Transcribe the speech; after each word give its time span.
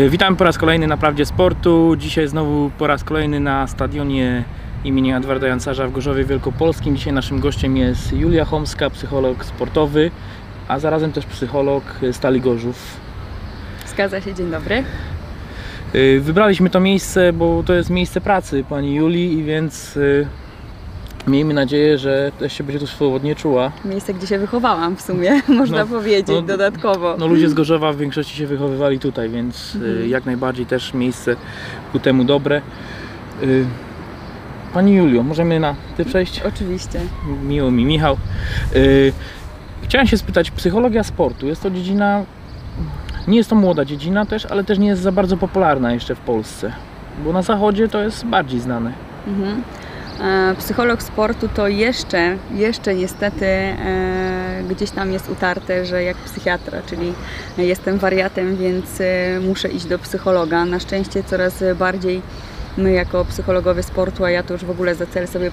Witam 0.00 0.36
po 0.36 0.44
raz 0.44 0.58
kolejny 0.58 0.86
na 0.86 0.96
Prawdzie 0.96 1.26
Sportu. 1.26 1.96
Dzisiaj 1.98 2.28
znowu 2.28 2.70
po 2.78 2.86
raz 2.86 3.04
kolejny 3.04 3.40
na 3.40 3.66
stadionie 3.66 4.44
imienia 4.84 5.16
Edwarda 5.16 5.46
Jancarza 5.46 5.88
w 5.88 5.92
Gorzowie 5.92 6.24
Wielkopolskim. 6.24 6.96
Dzisiaj 6.96 7.12
naszym 7.12 7.40
gościem 7.40 7.76
jest 7.76 8.12
Julia 8.12 8.44
Chomska, 8.44 8.90
psycholog 8.90 9.44
sportowy, 9.44 10.10
a 10.68 10.78
zarazem 10.78 11.12
też 11.12 11.26
psycholog 11.26 11.82
Stali 12.12 12.40
Gorzów. 12.40 12.96
Zgadza 13.86 14.20
się, 14.20 14.34
dzień 14.34 14.50
dobry. 14.50 14.84
Y, 15.94 16.20
Wybraliśmy 16.20 16.70
to 16.70 16.80
miejsce, 16.80 17.32
bo 17.32 17.62
to 17.66 17.74
jest 17.74 17.90
miejsce 17.90 18.20
pracy 18.20 18.64
pani 18.68 18.94
Julii 18.94 19.38
i 19.38 19.44
więc 19.44 19.96
y, 19.96 20.26
miejmy 21.26 21.54
nadzieję, 21.54 21.98
że 21.98 22.32
też 22.38 22.52
się 22.52 22.64
będzie 22.64 22.80
tu 22.80 22.86
swobodnie 22.86 23.34
czuła. 23.34 23.72
Miejsce, 23.84 24.14
gdzie 24.14 24.26
się 24.26 24.38
wychowałam 24.38 24.96
w 24.96 25.00
sumie, 25.02 25.40
można 25.48 25.78
No, 25.78 25.86
powiedzieć 25.86 26.28
no, 26.28 26.42
dodatkowo. 26.42 27.16
No 27.18 27.26
ludzie 27.26 27.48
z 27.48 27.54
Gorzowa 27.54 27.92
w 27.92 27.96
większości 27.96 28.36
się 28.36 28.46
wychowywali 28.46 28.98
tutaj, 28.98 29.28
więc 29.28 29.74
y, 29.74 29.78
Mhm. 29.78 30.08
jak 30.08 30.26
najbardziej 30.26 30.66
też 30.66 30.94
miejsce 30.94 31.36
ku 31.92 31.98
temu 31.98 32.24
dobre. 32.24 32.62
Y, 33.42 33.64
Pani 34.74 34.94
Julio, 34.94 35.22
możemy 35.22 35.60
na 35.60 35.74
ty 35.96 36.04
przejść? 36.04 36.42
Oczywiście. 36.42 37.00
Miło 37.42 37.70
mi, 37.70 37.84
Michał. 37.84 38.16
Y, 38.76 39.12
Chciałem 39.82 40.06
się 40.06 40.18
spytać, 40.18 40.50
psychologia 40.50 41.02
sportu, 41.04 41.46
jest 41.46 41.62
to 41.62 41.70
dziedzina, 41.70 42.24
nie 43.28 43.36
jest 43.36 43.50
to 43.50 43.56
młoda 43.56 43.84
dziedzina 43.84 44.26
też, 44.26 44.46
ale 44.46 44.64
też 44.64 44.78
nie 44.78 44.88
jest 44.88 45.02
za 45.02 45.12
bardzo 45.12 45.36
popularna 45.36 45.92
jeszcze 45.92 46.14
w 46.14 46.18
Polsce. 46.20 46.72
Bo 47.24 47.32
na 47.32 47.42
zachodzie 47.42 47.88
to 47.88 48.00
jest 48.02 48.24
bardziej 48.24 48.60
znane. 48.60 48.92
Mhm. 49.26 49.62
E, 50.20 50.54
Psycholog 50.58 51.02
sportu 51.02 51.48
to 51.48 51.68
jeszcze, 51.68 52.36
jeszcze 52.54 52.94
niestety 52.94 53.46
e, 53.46 54.62
gdzieś 54.70 54.90
tam 54.90 55.12
jest 55.12 55.30
utarte, 55.30 55.86
że 55.86 56.02
jak 56.02 56.16
psychiatra, 56.16 56.82
czyli 56.86 57.12
jestem 57.58 57.98
wariatem, 57.98 58.56
więc 58.56 59.00
e, 59.00 59.40
muszę 59.40 59.68
iść 59.68 59.86
do 59.86 59.98
psychologa. 59.98 60.64
Na 60.64 60.80
szczęście 60.80 61.24
coraz 61.24 61.64
bardziej 61.78 62.22
my 62.76 62.92
jako 62.92 63.24
psychologowie 63.24 63.82
sportu, 63.82 64.24
a 64.24 64.30
ja 64.30 64.42
to 64.42 64.52
już 64.52 64.64
w 64.64 64.70
ogóle 64.70 64.94
za 64.94 65.06
cel 65.06 65.28
sobie 65.28 65.50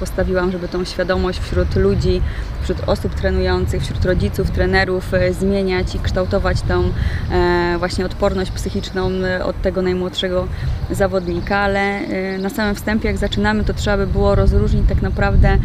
postawiłam, 0.00 0.52
żeby 0.52 0.68
tą 0.68 0.84
świadomość 0.84 1.40
wśród 1.40 1.76
ludzi, 1.76 2.22
wśród 2.62 2.88
osób 2.88 3.14
trenujących, 3.14 3.82
wśród 3.82 4.04
rodziców, 4.04 4.50
trenerów 4.50 5.14
e, 5.14 5.32
zmieniać 5.32 5.94
i 5.94 5.98
kształtować 5.98 6.62
tą 6.62 6.92
e, 7.32 7.76
właśnie 7.78 8.06
odporność 8.06 8.50
psychiczną 8.50 9.10
e, 9.10 9.44
od 9.44 9.62
tego 9.62 9.82
najmłodszego 9.82 10.48
zawodnika, 10.90 11.56
ale 11.58 12.00
na 12.38 12.50
samym 12.50 12.74
wstępie 12.74 13.08
jak 13.08 13.18
zaczynamy, 13.18 13.64
to 13.64 13.74
trzeba 13.74 13.96
by 13.96 14.06
było 14.06 14.34
rozróżnić 14.34 14.88
tak 14.88 15.02
naprawdę 15.02 15.58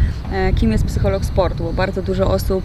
kim 0.56 0.72
jest 0.72 0.84
psycholog 0.84 1.24
sportu, 1.24 1.64
bo 1.64 1.72
bardzo 1.72 2.02
dużo 2.02 2.30
osób 2.30 2.64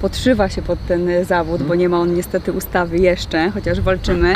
podszywa 0.00 0.48
się 0.48 0.62
pod 0.62 0.86
ten 0.86 1.24
zawód, 1.24 1.62
bo 1.62 1.74
nie 1.74 1.88
ma 1.88 1.98
on 1.98 2.14
niestety 2.14 2.52
ustawy 2.52 2.98
jeszcze, 2.98 3.50
chociaż 3.50 3.80
walczymy. 3.80 4.34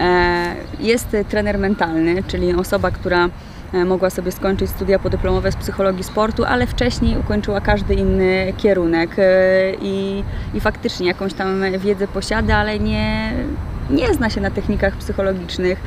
E, 0.00 0.54
Jest 0.80 1.16
trener 1.28 1.58
mentalny, 1.58 2.22
czyli 2.22 2.54
osoba, 2.54 2.90
która 2.90 3.28
e, 3.72 3.84
mogła 3.84 4.10
sobie 4.10 4.32
skończyć 4.32 4.70
studia 4.70 4.98
podyplomowe 4.98 5.52
z 5.52 5.56
psychologii 5.56 6.04
sportu, 6.04 6.44
ale 6.44 6.66
wcześniej 6.66 7.18
ukończyła 7.18 7.60
każdy 7.60 7.94
inny 7.94 8.52
kierunek 8.56 9.10
e, 9.18 9.22
i, 9.82 10.24
i 10.54 10.60
faktycznie 10.60 11.06
jakąś 11.06 11.34
tam 11.34 11.62
wiedzę 11.78 12.08
posiada, 12.08 12.56
ale 12.56 12.78
nie, 12.78 13.32
nie 13.90 14.14
zna 14.14 14.30
się 14.30 14.40
na 14.40 14.50
technikach 14.50 14.96
psychologicznych, 14.96 15.80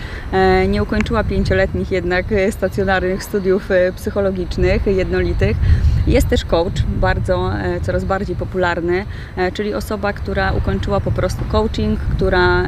nie 0.67 0.83
ukończyła 0.83 1.23
pięcioletnich 1.23 1.91
jednak 1.91 2.25
stacjonarnych 2.51 3.23
studiów 3.23 3.69
psychologicznych 3.95 4.87
jednolitych. 4.87 5.57
Jest 6.07 6.27
też 6.27 6.45
coach, 6.45 6.83
bardzo, 6.87 7.51
coraz 7.81 8.05
bardziej 8.05 8.35
popularny, 8.35 9.05
czyli 9.53 9.73
osoba, 9.73 10.13
która 10.13 10.51
ukończyła 10.51 10.99
po 10.99 11.11
prostu 11.11 11.45
coaching, 11.51 11.99
która 11.99 12.63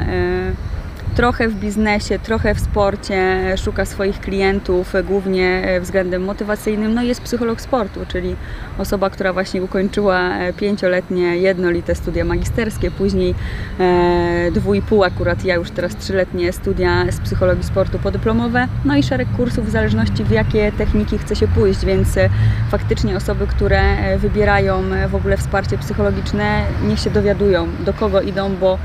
trochę 1.16 1.48
w 1.48 1.54
biznesie, 1.54 2.18
trochę 2.18 2.54
w 2.54 2.60
sporcie, 2.60 3.40
szuka 3.64 3.84
swoich 3.84 4.20
klientów, 4.20 4.92
głównie 5.04 5.62
e, 5.64 5.80
względem 5.80 6.24
motywacyjnym. 6.24 6.94
No 6.94 7.02
i 7.02 7.08
jest 7.08 7.20
psycholog 7.20 7.60
sportu, 7.60 8.00
czyli 8.08 8.36
osoba, 8.78 9.10
która 9.10 9.32
właśnie 9.32 9.62
ukończyła 9.62 10.36
e, 10.38 10.52
pięcioletnie 10.52 11.36
jednolite 11.36 11.94
studia 11.94 12.24
magisterskie, 12.24 12.90
później 12.90 13.34
e, 13.80 14.50
dwójpół 14.52 15.04
akurat 15.04 15.44
ja 15.44 15.54
już 15.54 15.70
teraz 15.70 15.96
trzyletnie 15.96 16.52
studia 16.52 17.04
z 17.10 17.20
psychologii 17.20 17.64
sportu 17.64 17.98
podyplomowe, 17.98 18.68
no 18.84 18.96
i 18.96 19.02
szereg 19.02 19.28
kursów 19.36 19.66
w 19.66 19.70
zależności 19.70 20.24
w 20.24 20.30
jakie 20.30 20.72
techniki 20.72 21.18
chce 21.18 21.36
się 21.36 21.48
pójść, 21.48 21.84
więc 21.84 22.16
e, 22.16 22.28
faktycznie 22.70 23.16
osoby, 23.16 23.46
które 23.46 23.80
wybierają 24.18 24.82
w 25.08 25.14
ogóle 25.14 25.36
wsparcie 25.36 25.78
psychologiczne, 25.78 26.62
niech 26.88 26.98
się 26.98 27.10
dowiadują 27.10 27.68
do 27.84 27.92
kogo 27.92 28.20
idą, 28.20 28.56
bo 28.56 28.78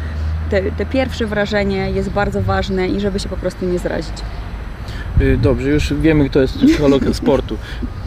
te, 0.51 0.71
te 0.71 0.85
pierwsze 0.85 1.25
wrażenie 1.25 1.91
jest 1.91 2.09
bardzo 2.09 2.41
ważne 2.41 2.87
i 2.87 2.99
żeby 2.99 3.19
się 3.19 3.29
po 3.29 3.37
prostu 3.37 3.65
nie 3.65 3.79
zrazić. 3.79 4.13
Y, 5.21 5.37
Dobrze, 5.37 5.69
już 5.69 5.93
wiemy, 5.93 6.29
kto 6.29 6.41
jest 6.41 6.57
psycholog 6.57 7.03
sportu. 7.13 7.55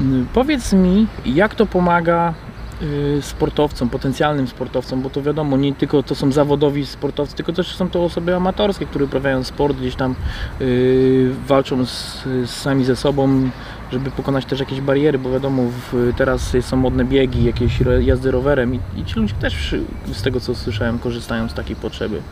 Y, 0.01 0.03
Powiedz 0.35 0.73
mi, 0.73 1.07
jak 1.27 1.55
to 1.55 1.67
pomaga 1.67 2.35
y, 2.83 3.23
sportowcom, 3.23 3.89
potencjalnym 3.89 4.49
sportowcom, 4.49 5.03
bo 5.03 5.11
to 5.11 5.23
wiadomo, 5.23 5.57
nie 5.57 5.75
tylko 5.75 6.03
to 6.03 6.15
są 6.15 6.33
zawodowi 6.33 6.87
sportowcy, 6.87 7.37
tylko 7.37 7.53
też 7.53 7.77
są 7.77 7.91
to 7.91 8.05
osoby 8.05 8.37
amatorskie, 8.37 8.87
które 8.87 9.05
uprawiają 9.05 9.45
sport, 9.45 9.77
gdzieś 9.77 9.95
tam 9.95 10.15
y, 10.61 11.31
walczą 11.47 11.87
z, 11.87 12.23
z 12.45 12.51
sami 12.51 12.85
ze 12.85 12.97
sobą, 12.97 13.51
żeby 13.95 14.11
pokonać 14.11 14.45
też 14.45 14.61
jakieś 14.61 14.81
bariery, 14.81 15.19
bo 15.19 15.31
wiadomo, 15.31 15.63
w, 15.93 16.13
teraz 16.17 16.53
są 16.61 16.77
modne 16.77 17.05
biegi, 17.05 17.45
jakieś 17.45 17.79
jazdy 18.01 18.31
rowerem 18.31 18.75
i, 18.75 18.81
i 18.97 19.05
ci 19.05 19.15
ludzie 19.21 19.35
też, 19.35 19.75
z 20.13 20.23
tego 20.23 20.41
co 20.41 20.55
słyszałem, 20.55 20.99
korzystają 20.99 21.49
z 21.49 21.55
takiej 21.55 21.77
potrzeby. 21.77 22.23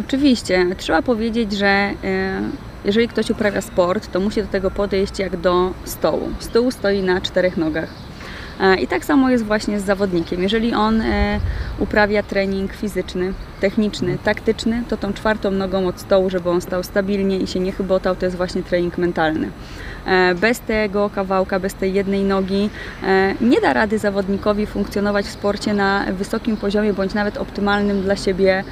Oczywiście, 0.00 0.66
trzeba 0.76 1.02
powiedzieć, 1.02 1.52
że 1.52 1.66
e, 1.66 1.94
jeżeli 2.84 3.08
ktoś 3.08 3.30
uprawia 3.30 3.60
sport, 3.60 4.12
to 4.12 4.20
musi 4.20 4.42
do 4.42 4.48
tego 4.48 4.70
podejść 4.70 5.18
jak 5.18 5.36
do 5.36 5.70
stołu. 5.84 6.28
Stół 6.38 6.70
stoi 6.70 7.02
na 7.02 7.20
czterech 7.20 7.56
nogach. 7.56 7.88
E, 8.60 8.74
I 8.76 8.86
tak 8.86 9.04
samo 9.04 9.30
jest 9.30 9.44
właśnie 9.44 9.80
z 9.80 9.84
zawodnikiem. 9.84 10.42
Jeżeli 10.42 10.74
on 10.74 11.00
e, 11.00 11.40
uprawia 11.78 12.22
trening 12.22 12.72
fizyczny, 12.72 13.32
techniczny, 13.60 14.18
taktyczny, 14.24 14.82
to 14.88 14.96
tą 14.96 15.12
czwartą 15.12 15.50
nogą 15.50 15.86
od 15.86 16.00
stołu, 16.00 16.30
żeby 16.30 16.50
on 16.50 16.60
stał 16.60 16.82
stabilnie 16.82 17.38
i 17.38 17.46
się 17.46 17.60
nie 17.60 17.72
chybotał, 17.72 18.16
to 18.16 18.26
jest 18.26 18.36
właśnie 18.36 18.62
trening 18.62 18.98
mentalny. 18.98 19.50
E, 20.06 20.34
Bez 20.34 20.60
tego 20.60 21.10
kawałka, 21.14 21.60
bez 21.60 21.74
tej 21.74 21.92
jednej 21.92 22.24
nogi 22.24 22.70
nie 23.40 23.60
da 23.60 23.72
rady 23.72 23.98
zawodnikowi 23.98 24.66
funkcjonować 24.66 25.26
w 25.26 25.30
sporcie 25.30 25.74
na 25.74 26.04
wysokim 26.12 26.56
poziomie 26.56 26.92
bądź 26.92 27.14
nawet 27.14 27.36
optymalnym 27.36 28.02
dla 28.02 28.16
siebie 28.16 28.64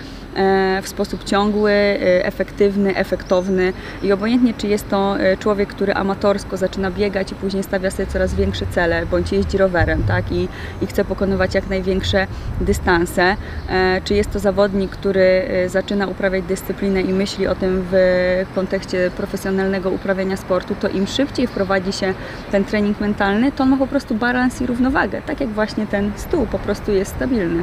w 0.83 0.89
sposób 0.89 1.25
ciągły, 1.25 1.73
e, 1.73 2.27
efektywny, 2.27 2.97
efektowny 2.97 3.73
i 4.03 4.13
obojętnie 4.13 4.55
czy 4.55 4.67
jest 4.67 4.89
to 4.89 5.21
e, 5.21 5.37
człowiek, 5.37 5.69
który 5.69 5.95
amatorsko 5.95 6.57
zaczyna 6.57 6.91
biegać 6.91 7.33
i 7.33 7.35
później 7.35 7.63
stawia 7.63 7.91
sobie 7.91 8.07
coraz 8.07 8.35
większe 8.35 8.67
cele, 8.67 9.07
bądź 9.07 9.33
jeździ 9.33 9.59
rowerem 9.59 10.03
tak? 10.03 10.33
I, 10.33 10.49
i 10.83 10.87
chce 10.87 11.05
pokonywać 11.05 11.55
jak 11.55 11.69
największe 11.69 12.27
dystanse, 12.61 13.37
e, 13.69 14.01
czy 14.05 14.15
jest 14.15 14.31
to 14.31 14.39
zawodnik, 14.39 14.91
który 14.91 15.21
e, 15.21 15.69
zaczyna 15.69 16.07
uprawiać 16.07 16.45
dyscyplinę 16.45 17.01
i 17.01 17.13
myśli 17.13 17.47
o 17.47 17.55
tym 17.55 17.85
w 17.91 18.47
kontekście 18.55 19.11
profesjonalnego 19.17 19.91
uprawiania 19.91 20.37
sportu, 20.37 20.75
to 20.81 20.89
im 20.89 21.07
szybciej 21.07 21.47
wprowadzi 21.47 21.93
się 21.93 22.15
ten 22.51 22.65
trening 22.65 23.01
mentalny, 23.01 23.53
to 23.53 23.63
on 23.63 23.71
ma 23.71 23.77
po 23.77 23.87
prostu 23.87 24.15
balans 24.15 24.61
i 24.63 24.67
równowagę, 24.67 25.23
tak 25.27 25.41
jak 25.41 25.51
właśnie 25.51 25.87
ten 25.87 26.13
stół 26.17 26.47
po 26.47 26.59
prostu 26.59 26.93
jest 26.93 27.15
stabilny. 27.15 27.63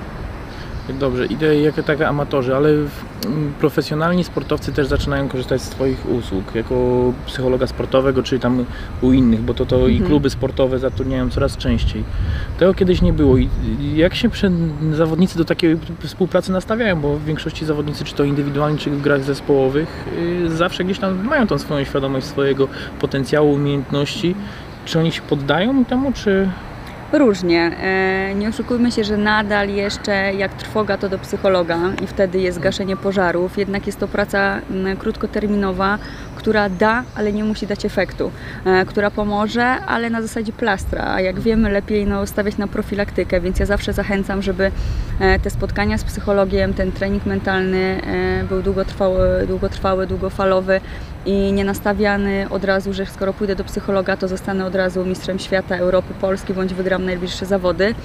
Dobrze, 0.93 1.25
idę 1.25 1.59
jako 1.59 1.83
tak 1.83 2.01
amatorzy, 2.01 2.55
ale 2.55 2.69
profesjonalni 3.59 4.23
sportowcy 4.23 4.71
też 4.71 4.87
zaczynają 4.87 5.29
korzystać 5.29 5.61
z 5.61 5.69
Twoich 5.69 6.09
usług, 6.09 6.55
jako 6.55 6.75
psychologa 7.25 7.67
sportowego, 7.67 8.23
czy 8.23 8.39
tam 8.39 8.65
u 9.01 9.11
innych, 9.11 9.41
bo 9.41 9.53
to, 9.53 9.65
to 9.65 9.87
i 9.87 9.91
Mhm. 9.91 10.09
kluby 10.09 10.29
sportowe 10.29 10.79
zatrudniają 10.79 11.29
coraz 11.29 11.57
częściej. 11.57 12.03
Tego 12.59 12.73
kiedyś 12.73 13.01
nie 13.01 13.13
było 13.13 13.37
i 13.37 13.49
i 13.81 13.97
jak 13.97 14.15
się 14.15 14.29
zawodnicy 14.93 15.37
do 15.37 15.45
takiej 15.45 15.77
współpracy 16.03 16.51
nastawiają, 16.51 17.01
bo 17.01 17.15
w 17.17 17.25
większości 17.25 17.65
zawodnicy, 17.65 18.03
czy 18.03 18.15
to 18.15 18.23
indywidualnie, 18.23 18.77
czy 18.77 18.89
w 18.91 19.01
grach 19.01 19.23
zespołowych, 19.23 20.05
yy, 20.43 20.49
zawsze 20.55 20.83
gdzieś 20.83 20.99
tam 20.99 21.25
mają 21.25 21.47
tą 21.47 21.57
swoją 21.57 21.85
świadomość 21.85 22.25
swojego 22.25 22.67
potencjału, 22.99 23.53
umiejętności. 23.53 24.35
Czy 24.85 24.99
oni 24.99 25.11
się 25.11 25.21
poddają 25.21 25.85
temu, 25.85 26.11
czy... 26.11 26.49
Różnie. 27.13 27.71
E, 27.81 28.35
Nie 28.35 28.49
oszukujmy 28.49 28.91
się, 28.91 29.03
że 29.03 29.17
nadal 29.17 29.69
jeszcze 29.69 30.33
jak 30.33 30.53
trwoga 30.53 30.97
to 30.97 31.09
do 31.09 31.17
psychologa 31.19 31.79
i 32.03 32.07
wtedy 32.07 32.39
jest 32.39 32.59
gaszenie 32.59 32.97
pożarów. 32.97 33.57
Jednak 33.57 33.85
jest 33.87 33.99
to 33.99 34.07
praca 34.07 34.61
krótkoterminowa, 34.99 35.97
która 36.35 36.69
da, 36.69 37.03
ale 37.15 37.33
nie 37.33 37.43
musi 37.43 37.67
dać 37.67 37.85
efektu. 37.85 38.31
E, 38.65 38.85
Która 38.85 39.11
pomoże, 39.11 39.65
ale 39.65 40.09
na 40.09 40.21
zasadzie 40.21 40.51
plastra. 40.53 41.13
A 41.13 41.21
jak 41.21 41.39
wiemy, 41.39 41.69
lepiej 41.71 42.05
no, 42.05 42.27
stawiać 42.27 42.57
na 42.57 42.67
profilaktykę, 42.67 43.41
więc 43.41 43.59
ja 43.59 43.65
zawsze 43.65 43.93
zachęcam, 43.93 44.41
żeby 44.41 44.71
e, 45.19 45.39
te 45.39 45.49
spotkania 45.49 45.97
z 45.97 46.03
psychologiem, 46.03 46.73
ten 46.73 46.91
trening 46.91 47.25
mentalny 47.25 48.01
był 48.49 48.61
długotrwały, 48.61 49.47
długotrwały 49.47 50.07
długofalowy 50.07 50.81
i 51.27 51.53
nie 51.53 51.65
nastawiany 51.65 52.47
od 52.49 52.63
razu, 52.63 52.93
że 52.93 53.05
skoro 53.05 53.33
pójdę 53.33 53.55
do 53.55 53.63
psychologa, 53.63 54.17
to 54.17 54.27
zostanę 54.27 54.65
od 54.65 54.75
razu 54.75 55.05
mistrzem 55.05 55.39
świata, 55.39 55.77
Europy, 55.77 56.13
Polski 56.21 56.53
bądź 56.53 56.73
wygram 56.73 57.05
najbliższe 57.05 57.45
zawody. 57.45 57.95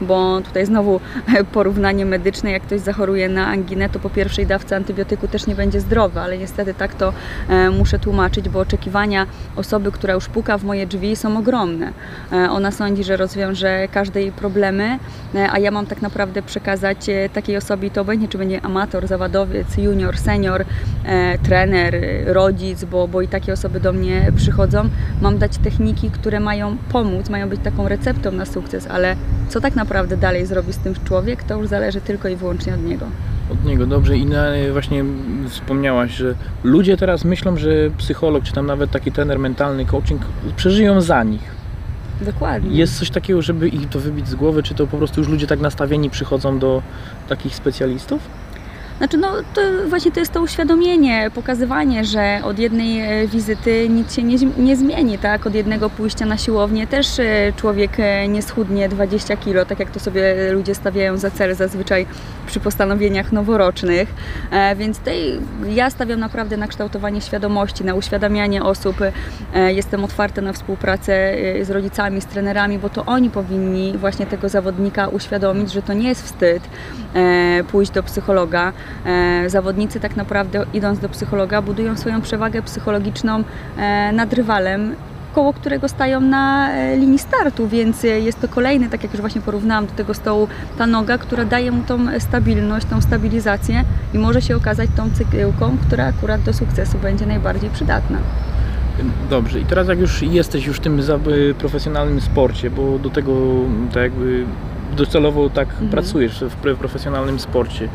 Bo 0.00 0.40
tutaj 0.40 0.66
znowu 0.66 1.00
porównanie 1.52 2.06
medyczne, 2.06 2.50
jak 2.50 2.62
ktoś 2.62 2.80
zachoruje 2.80 3.28
na 3.28 3.46
anginę, 3.46 3.88
to 3.88 3.98
po 3.98 4.10
pierwszej 4.10 4.46
dawce 4.46 4.76
antybiotyku 4.76 5.28
też 5.28 5.46
nie 5.46 5.54
będzie 5.54 5.80
zdrowy, 5.80 6.20
ale 6.20 6.38
niestety 6.38 6.74
tak 6.74 6.94
to 6.94 7.12
e, 7.48 7.70
muszę 7.70 7.98
tłumaczyć, 7.98 8.48
bo 8.48 8.60
oczekiwania 8.60 9.26
osoby, 9.56 9.92
która 9.92 10.14
już 10.14 10.28
puka 10.28 10.58
w 10.58 10.64
moje 10.64 10.86
drzwi 10.86 11.16
są 11.16 11.38
ogromne. 11.38 11.92
E, 12.32 12.50
Ona 12.50 12.70
sądzi, 12.70 13.04
że 13.04 13.16
rozwiąże 13.16 13.88
każde 13.92 14.20
jej 14.20 14.32
problemy, 14.32 14.98
e, 15.34 15.50
a 15.50 15.58
ja 15.58 15.70
mam 15.70 15.86
tak 15.86 16.02
naprawdę 16.02 16.42
przekazać 16.42 17.06
takiej 17.32 17.56
osobie, 17.56 17.90
to 17.90 18.00
obojętnie 18.00 18.28
czy 18.28 18.38
będzie 18.38 18.64
amator, 18.64 19.06
zawodowiec, 19.06 19.76
junior, 19.76 20.18
senior, 20.18 20.64
trener, 21.42 21.94
rodzic, 22.26 22.84
bo, 22.84 23.08
bo 23.08 23.22
i 23.22 23.28
takie 23.28 23.52
osoby 23.52 23.80
do 23.80 23.92
mnie 23.92 24.32
przychodzą, 24.36 24.88
mam 25.20 25.38
dać 25.38 25.58
techniki, 25.58 26.10
które 26.10 26.40
mają 26.40 26.76
pomóc, 26.92 27.30
mają 27.30 27.48
być 27.48 27.60
taką 27.64 27.88
receptą 27.88 28.32
na 28.32 28.46
sukces, 28.46 28.86
ale 28.86 29.16
co 29.48 29.60
tak 29.60 29.76
naprawdę 29.76 29.85
dalej 30.16 30.46
zrobi 30.46 30.72
z 30.72 30.78
tym 30.78 30.94
człowiek, 31.04 31.42
to 31.42 31.58
już 31.58 31.68
zależy 31.68 32.00
tylko 32.00 32.28
i 32.28 32.36
wyłącznie 32.36 32.74
od 32.74 32.84
niego. 32.84 33.06
Od 33.52 33.64
niego, 33.64 33.86
dobrze. 33.86 34.16
I 34.16 34.26
na, 34.26 34.44
właśnie 34.72 35.04
wspomniałaś, 35.48 36.10
że 36.10 36.34
ludzie 36.64 36.96
teraz 36.96 37.24
myślą, 37.24 37.56
że 37.56 37.70
psycholog, 37.98 38.44
czy 38.44 38.52
tam 38.52 38.66
nawet 38.66 38.90
taki 38.90 39.12
trener 39.12 39.38
mentalny, 39.38 39.86
coaching 39.86 40.22
przeżyją 40.56 41.00
za 41.00 41.24
nich. 41.24 41.56
Dokładnie. 42.20 42.76
Jest 42.76 42.98
coś 42.98 43.10
takiego, 43.10 43.42
żeby 43.42 43.68
ich 43.68 43.88
to 43.88 44.00
wybić 44.00 44.28
z 44.28 44.34
głowy, 44.34 44.62
czy 44.62 44.74
to 44.74 44.86
po 44.86 44.98
prostu 44.98 45.20
już 45.20 45.28
ludzie 45.28 45.46
tak 45.46 45.60
nastawieni 45.60 46.10
przychodzą 46.10 46.58
do 46.58 46.82
takich 47.28 47.54
specjalistów? 47.54 48.22
Znaczy, 48.98 49.16
no 49.16 49.28
to 49.54 49.60
właśnie 49.88 50.12
to 50.12 50.20
jest 50.20 50.32
to 50.32 50.42
uświadomienie, 50.42 51.30
pokazywanie, 51.34 52.04
że 52.04 52.40
od 52.44 52.58
jednej 52.58 53.00
e, 53.00 53.28
wizyty 53.28 53.88
nic 53.88 54.14
się 54.14 54.22
nie, 54.22 54.36
nie 54.58 54.76
zmieni, 54.76 55.18
tak? 55.18 55.46
Od 55.46 55.54
jednego 55.54 55.90
pójścia 55.90 56.26
na 56.26 56.36
siłownię 56.36 56.86
też 56.86 57.18
e, 57.18 57.52
człowiek 57.56 57.90
e, 57.98 58.28
nie 58.28 58.42
schudnie 58.42 58.88
20 58.88 59.36
kilo, 59.36 59.64
tak 59.64 59.78
jak 59.78 59.90
to 59.90 60.00
sobie 60.00 60.52
ludzie 60.52 60.74
stawiają 60.74 61.16
za 61.16 61.30
cel 61.30 61.54
zazwyczaj 61.54 62.06
przy 62.46 62.60
postanowieniach 62.60 63.32
noworocznych. 63.32 64.08
Więc 64.76 64.98
tutaj 64.98 65.38
ja 65.68 65.90
stawiam 65.90 66.20
naprawdę 66.20 66.56
na 66.56 66.66
kształtowanie 66.66 67.20
świadomości, 67.20 67.84
na 67.84 67.94
uświadamianie 67.94 68.62
osób. 68.62 68.96
Jestem 69.66 70.04
otwarta 70.04 70.42
na 70.42 70.52
współpracę 70.52 71.34
z 71.62 71.70
rodzicami, 71.70 72.20
z 72.20 72.26
trenerami, 72.26 72.78
bo 72.78 72.88
to 72.88 73.04
oni 73.04 73.30
powinni 73.30 73.98
właśnie 73.98 74.26
tego 74.26 74.48
zawodnika 74.48 75.08
uświadomić, 75.08 75.72
że 75.72 75.82
to 75.82 75.92
nie 75.92 76.08
jest 76.08 76.22
wstyd 76.22 76.62
pójść 77.68 77.92
do 77.92 78.02
psychologa. 78.02 78.72
E, 79.06 79.50
Zawodnicy 79.50 80.00
tak 80.00 80.16
naprawdę 80.16 80.64
idąc 80.74 80.98
do 80.98 81.08
psychologa 81.08 81.62
budują 81.62 81.96
swoją 81.96 82.20
przewagę 82.20 82.62
psychologiczną 82.62 83.44
e, 83.78 84.12
nad 84.12 84.32
rywalem 84.32 84.94
koło 85.34 85.52
którego 85.52 85.88
stają 85.88 86.20
na 86.20 86.72
e, 86.72 86.96
linii 86.96 87.18
startu, 87.18 87.68
więc 87.68 88.02
jest 88.02 88.40
to 88.40 88.48
kolejny, 88.48 88.88
tak 88.88 89.02
jak 89.02 89.12
już 89.12 89.20
właśnie 89.20 89.40
porównałam 89.40 89.86
do 89.86 89.92
tego 89.92 90.14
stołu, 90.14 90.48
ta 90.78 90.86
noga, 90.86 91.18
która 91.18 91.44
daje 91.44 91.72
mu 91.72 91.82
tą 91.82 91.98
stabilność, 92.18 92.86
tą 92.86 93.00
stabilizację 93.00 93.84
i 94.14 94.18
może 94.18 94.42
się 94.42 94.56
okazać 94.56 94.90
tą 94.96 95.10
cegiełką, 95.10 95.76
która 95.86 96.04
akurat 96.06 96.42
do 96.42 96.52
sukcesu 96.52 96.98
będzie 96.98 97.26
najbardziej 97.26 97.70
przydatna. 97.70 98.18
Dobrze, 99.30 99.60
i 99.60 99.64
teraz 99.64 99.88
jak 99.88 99.98
już 99.98 100.22
jesteś 100.22 100.66
już 100.66 100.76
w 100.76 100.80
tym 100.80 101.00
y, 101.28 101.54
profesjonalnym 101.58 102.20
sporcie, 102.20 102.70
bo 102.70 102.98
do 102.98 103.10
tego 103.10 103.32
tak 103.94 104.02
jakby 104.02 104.44
docelowo 104.96 105.50
tak 105.50 105.68
Mhm. 105.68 105.90
pracujesz 105.90 106.44
w 106.44 106.76
profesjonalnym 106.76 107.38
sporcie. 107.38 107.88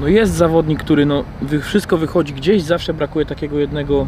No 0.00 0.08
jest 0.08 0.32
zawodnik, 0.32 0.80
który 0.80 1.06
no 1.06 1.24
wszystko 1.62 1.96
wychodzi 1.98 2.34
gdzieś, 2.34 2.62
zawsze 2.62 2.94
brakuje 2.94 3.26
takiego 3.26 3.58
jednego, 3.58 4.06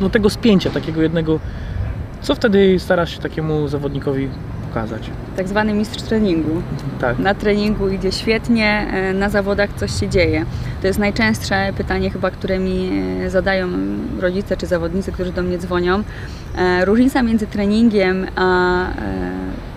no 0.00 0.10
tego 0.10 0.30
spięcia, 0.30 0.70
takiego 0.70 1.02
jednego, 1.02 1.40
co 2.22 2.34
wtedy 2.34 2.78
starasz 2.78 3.14
się 3.14 3.20
takiemu 3.20 3.68
zawodnikowi 3.68 4.28
pokazać? 4.68 5.10
Tak 5.36 5.48
zwany 5.48 5.74
mistrz 5.74 6.02
treningu. 6.02 6.62
Tak. 7.00 7.18
Na 7.18 7.34
treningu 7.34 7.88
idzie 7.88 8.12
świetnie, 8.12 8.86
e, 8.92 9.12
na 9.12 9.28
zawodach 9.28 9.70
coś 9.72 10.00
się 10.00 10.08
dzieje. 10.08 10.44
To 10.80 10.86
jest 10.86 10.98
najczęstsze 10.98 11.72
pytanie 11.76 12.10
chyba, 12.10 12.30
które 12.30 12.58
mi 12.58 12.90
e, 13.22 13.30
zadają 13.30 13.68
rodzice 14.20 14.56
czy 14.56 14.66
zawodnicy, 14.66 15.12
którzy 15.12 15.32
do 15.32 15.42
mnie 15.42 15.58
dzwonią. 15.58 16.02
E, 16.56 16.84
Różnica 16.84 17.22
między 17.22 17.46
treningiem 17.46 18.26
a 18.36 18.84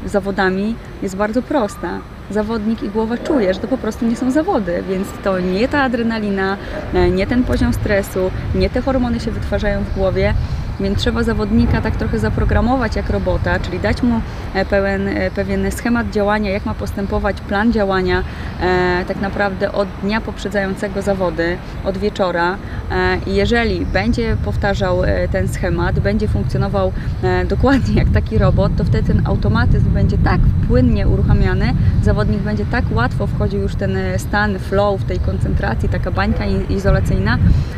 zawodami 0.06 0.76
jest 1.02 1.16
bardzo 1.16 1.42
prosta. 1.42 2.00
Zawodnik 2.32 2.84
i 2.84 2.90
głowa 2.90 3.18
czuje, 3.18 3.54
że 3.54 3.60
to 3.60 3.68
po 3.68 3.78
prostu 3.78 4.06
nie 4.06 4.16
są 4.16 4.32
zawody, 4.32 4.84
więc 4.90 5.08
to 5.24 5.40
nie 5.40 5.68
ta 5.68 5.82
adrenalina, 5.82 6.58
e, 6.94 7.10
nie 7.10 7.28
ten 7.28 7.44
poziom 7.44 7.74
stresu, 7.74 8.32
nie 8.56 8.70
te 8.70 8.82
hormony 8.82 9.20
się 9.20 9.32
wytwarzają 9.32 9.84
w 9.84 9.94
głowie, 9.94 10.34
więc 10.80 11.00
trzeba 11.00 11.24
zawodnika 11.24 11.82
tak 11.82 11.96
trochę 11.96 12.20
zaprogramować 12.20 12.96
jak 12.96 13.10
robota, 13.10 13.60
czyli 13.60 13.80
dać 13.80 14.04
mu 14.04 14.22
e, 14.54 14.66
pełen, 14.66 15.08
e, 15.08 15.32
pewien 15.32 15.72
schemat 15.72 16.10
działania, 16.10 16.52
jak 16.52 16.66
ma 16.66 16.74
postępować, 16.74 17.42
plan 17.42 17.72
działania 17.72 18.24
e, 18.62 19.06
tak 19.08 19.22
naprawdę 19.22 19.72
od 19.72 19.88
dnia 20.04 20.22
poprzedzającego 20.22 21.02
zawody, 21.02 21.58
od 21.84 21.98
wieczora. 21.98 22.58
E, 22.92 23.18
I 23.28 23.36
jeżeli 23.36 23.86
będzie 23.86 24.38
powtarzał 24.46 25.04
e, 25.04 25.28
ten 25.28 25.48
schemat, 25.48 26.00
będzie 26.00 26.28
funkcjonował 26.28 26.92
e, 27.24 27.46
dokładnie 27.56 27.96
jak 27.96 28.10
taki 28.10 28.38
robot, 28.38 28.72
to 28.78 28.84
wtedy 28.84 29.08
ten 29.08 29.28
automatyzm 29.28 29.90
będzie 29.92 30.18
tak 30.18 30.40
płynnie 30.68 31.08
uruchamiany, 31.08 31.74
zawodnik 32.04 32.40
będzie 32.40 32.66
tak 32.66 32.86
łatwo 32.92 33.28
wchodził 33.28 33.62
już 33.62 33.76
ten 33.76 33.98
e, 33.98 34.20
stan 34.20 34.60
flow, 34.60 35.02
w 35.02 35.04
tej 35.04 35.20
koncentracji, 35.20 35.90
taka 35.90 36.12
bańka 36.12 36.46
izolacyjna, 36.70 37.38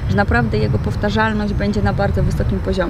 że 0.10 0.16
naprawdę 0.16 0.58
jego 0.58 0.78
powtarzalność 0.78 1.54
będzie 1.54 1.82
na 1.82 1.94
bardzo 1.94 2.24
wysokim 2.24 2.60
poziomie. 2.60 2.87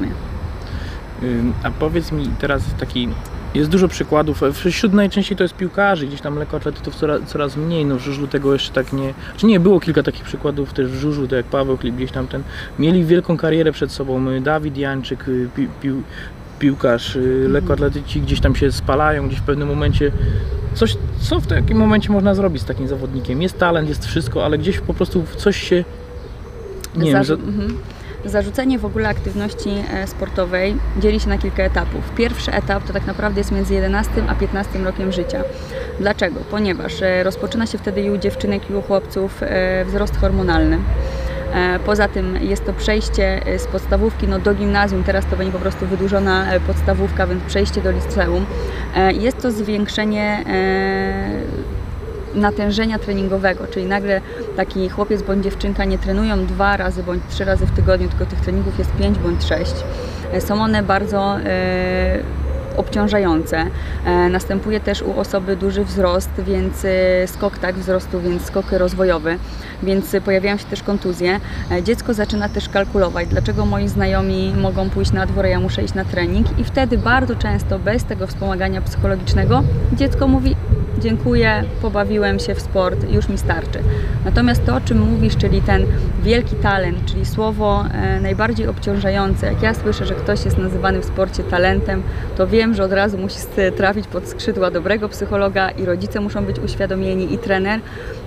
Ym, 1.23 1.53
A 1.63 1.71
powiedz 1.71 2.11
mi 2.11 2.27
teraz 2.39 2.63
taki, 2.79 3.09
jest 3.53 3.69
dużo 3.69 3.87
przykładów, 3.87 4.41
wśród 4.53 4.93
najczęściej 4.93 5.37
to 5.37 5.43
jest 5.43 5.55
piłkarzy, 5.55 6.07
gdzieś 6.07 6.21
tam 6.21 6.35
lekkoatletów 6.35 6.95
coraz, 6.95 7.21
coraz 7.25 7.57
mniej, 7.57 7.85
no 7.85 7.95
w 7.95 7.99
żużlu 7.99 8.27
tego 8.27 8.53
jeszcze 8.53 8.73
tak 8.73 8.93
nie, 8.93 9.13
czy 9.37 9.45
nie, 9.45 9.59
było 9.59 9.79
kilka 9.79 10.03
takich 10.03 10.23
przykładów 10.23 10.73
też 10.73 10.87
w 10.87 10.95
żużlu, 10.95 11.27
jak 11.31 11.45
Paweł 11.45 11.77
Klip 11.77 11.95
gdzieś 11.95 12.11
tam 12.11 12.27
ten, 12.27 12.43
mieli 12.79 13.05
wielką 13.05 13.37
karierę 13.37 13.71
przed 13.71 13.91
sobą, 13.91 14.29
y, 14.29 14.41
Dawid 14.41 14.77
Jańczyk, 14.77 15.27
y, 15.27 15.49
pi, 15.55 15.67
pił, 15.81 16.03
piłkarz, 16.59 17.15
y, 17.15 17.45
lekkoatletyci 17.49 18.21
gdzieś 18.21 18.39
tam 18.39 18.55
się 18.55 18.71
spalają, 18.71 19.27
gdzieś 19.27 19.39
w 19.39 19.43
pewnym 19.43 19.67
momencie, 19.67 20.11
coś, 20.73 20.97
co 21.19 21.39
w 21.39 21.47
takim 21.47 21.77
momencie 21.77 22.11
można 22.11 22.35
zrobić 22.35 22.61
z 22.61 22.65
takim 22.65 22.87
zawodnikiem, 22.87 23.41
jest 23.41 23.57
talent, 23.57 23.89
jest 23.89 24.05
wszystko, 24.05 24.45
ale 24.45 24.57
gdzieś 24.57 24.79
po 24.79 24.93
prostu 24.93 25.23
coś 25.37 25.57
się, 25.57 25.83
nie 26.95 27.11
wiem, 27.11 27.23
Zarzu- 27.23 27.25
za, 27.25 27.33
mhm. 27.33 27.77
Zarzucenie 28.25 28.79
w 28.79 28.85
ogóle 28.85 29.09
aktywności 29.09 29.69
e, 29.93 30.07
sportowej 30.07 30.75
dzieli 30.99 31.19
się 31.19 31.29
na 31.29 31.37
kilka 31.37 31.63
etapów. 31.63 32.11
Pierwszy 32.15 32.51
etap 32.51 32.83
to 32.83 32.93
tak 32.93 33.05
naprawdę 33.05 33.39
jest 33.39 33.51
między 33.51 33.73
11 33.73 34.11
a 34.27 34.35
15 34.35 34.79
rokiem 34.79 35.11
życia. 35.11 35.43
Dlaczego? 35.99 36.39
Ponieważ 36.51 37.01
e, 37.01 37.23
rozpoczyna 37.23 37.65
się 37.65 37.77
wtedy 37.77 38.01
i 38.01 38.11
u 38.11 38.17
dziewczynek, 38.17 38.69
i 38.69 38.73
u 38.73 38.81
chłopców 38.81 39.43
e, 39.43 39.85
wzrost 39.85 40.17
hormonalny. 40.17 40.79
Poza 41.85 42.07
tym 42.07 42.37
jest 42.41 42.65
to 42.65 42.73
przejście 42.73 43.41
z 43.57 43.67
podstawówki 43.67 44.27
no, 44.27 44.39
do 44.39 44.53
gimnazjum, 44.53 45.03
teraz 45.03 45.25
to 45.25 45.35
będzie 45.35 45.53
po 45.53 45.59
prostu 45.59 45.85
wydłużona 45.85 46.45
podstawówka, 46.67 47.27
więc 47.27 47.43
przejście 47.43 47.81
do 47.81 47.91
liceum. 47.91 48.45
Jest 49.13 49.41
to 49.41 49.51
zwiększenie 49.51 50.43
natężenia 52.35 52.99
treningowego, 52.99 53.67
czyli 53.67 53.85
nagle 53.85 54.21
taki 54.55 54.89
chłopiec 54.89 55.21
bądź 55.21 55.43
dziewczynka 55.43 55.85
nie 55.85 55.97
trenują 55.97 56.45
dwa 56.45 56.77
razy 56.77 57.03
bądź 57.03 57.23
trzy 57.29 57.45
razy 57.45 57.65
w 57.65 57.71
tygodniu, 57.71 58.09
tylko 58.09 58.25
tych 58.25 58.41
treningów 58.41 58.79
jest 58.79 58.91
pięć 58.91 59.19
bądź 59.19 59.43
sześć. 59.43 59.73
E, 60.33 60.41
Są 60.41 60.61
one 60.61 60.83
bardzo 60.83 61.39
e, 61.39 62.19
obciążające. 62.77 63.65
E, 64.05 64.29
Następuje 64.29 64.79
też 64.79 65.01
u 65.01 65.19
osoby 65.19 65.55
duży 65.55 65.83
wzrost, 65.83 66.29
więc 66.37 66.85
skok 67.25 67.57
tak 67.57 67.75
wzrostu, 67.75 68.21
więc 68.21 68.45
skok 68.45 68.71
rozwojowy, 68.71 69.37
więc 69.83 70.15
pojawiają 70.25 70.57
się 70.57 70.65
też 70.65 70.83
kontuzje. 70.83 71.39
Dziecko 71.83 72.13
zaczyna 72.13 72.49
też 72.49 72.69
kalkulować, 72.69 73.27
dlaczego 73.27 73.65
moi 73.65 73.87
znajomi 73.87 74.53
mogą 74.61 74.89
pójść 74.89 75.11
na 75.11 75.25
dwór, 75.25 75.45
ja 75.45 75.59
muszę 75.59 75.83
iść 75.83 75.93
na 75.93 76.05
trening 76.05 76.59
i 76.59 76.63
wtedy 76.63 76.97
bardzo 76.97 77.35
często 77.35 77.79
bez 77.79 78.03
tego 78.03 78.27
wspomagania 78.27 78.81
psychologicznego 78.81 79.63
dziecko 79.93 80.27
mówi 80.27 80.55
dziękuję, 80.99 81.63
pobawiłem 81.81 82.39
się 82.39 82.55
w 82.55 82.61
sport, 82.61 83.11
już 83.11 83.29
mi 83.29 83.37
starczy. 83.37 83.79
Natomiast 84.25 84.65
to, 84.65 84.75
o 84.75 84.81
czym 84.81 84.99
mówisz, 84.99 85.37
czyli 85.37 85.61
ten 85.61 85.85
wielki 86.27 86.55
talent, 86.55 87.05
czyli 87.05 87.25
słowo 87.25 87.85
e, 87.93 88.19
najbardziej 88.21 88.67
obciążające, 88.67 89.45
jak 89.47 89.61
ja 89.61 89.73
słyszę, 89.73 90.05
że 90.05 90.15
ktoś 90.15 90.45
jest 90.45 90.57
nazywany 90.57 90.99
w 90.99 91.05
sporcie 91.05 91.43
talentem, 91.43 92.03
to 92.37 92.47
wiem, 92.47 92.73
że 92.73 92.83
od 92.83 92.91
razu 92.91 93.17
musi 93.17 93.37
trafić 93.77 94.07
pod 94.07 94.27
skrzydła 94.27 94.71
dobrego 94.71 95.09
psychologa 95.09 95.69
i 95.69 95.85
rodzice 95.85 96.19
muszą 96.19 96.45
być 96.45 96.59
uświadomieni 96.59 97.33
i 97.33 97.37
trener, 97.37 97.79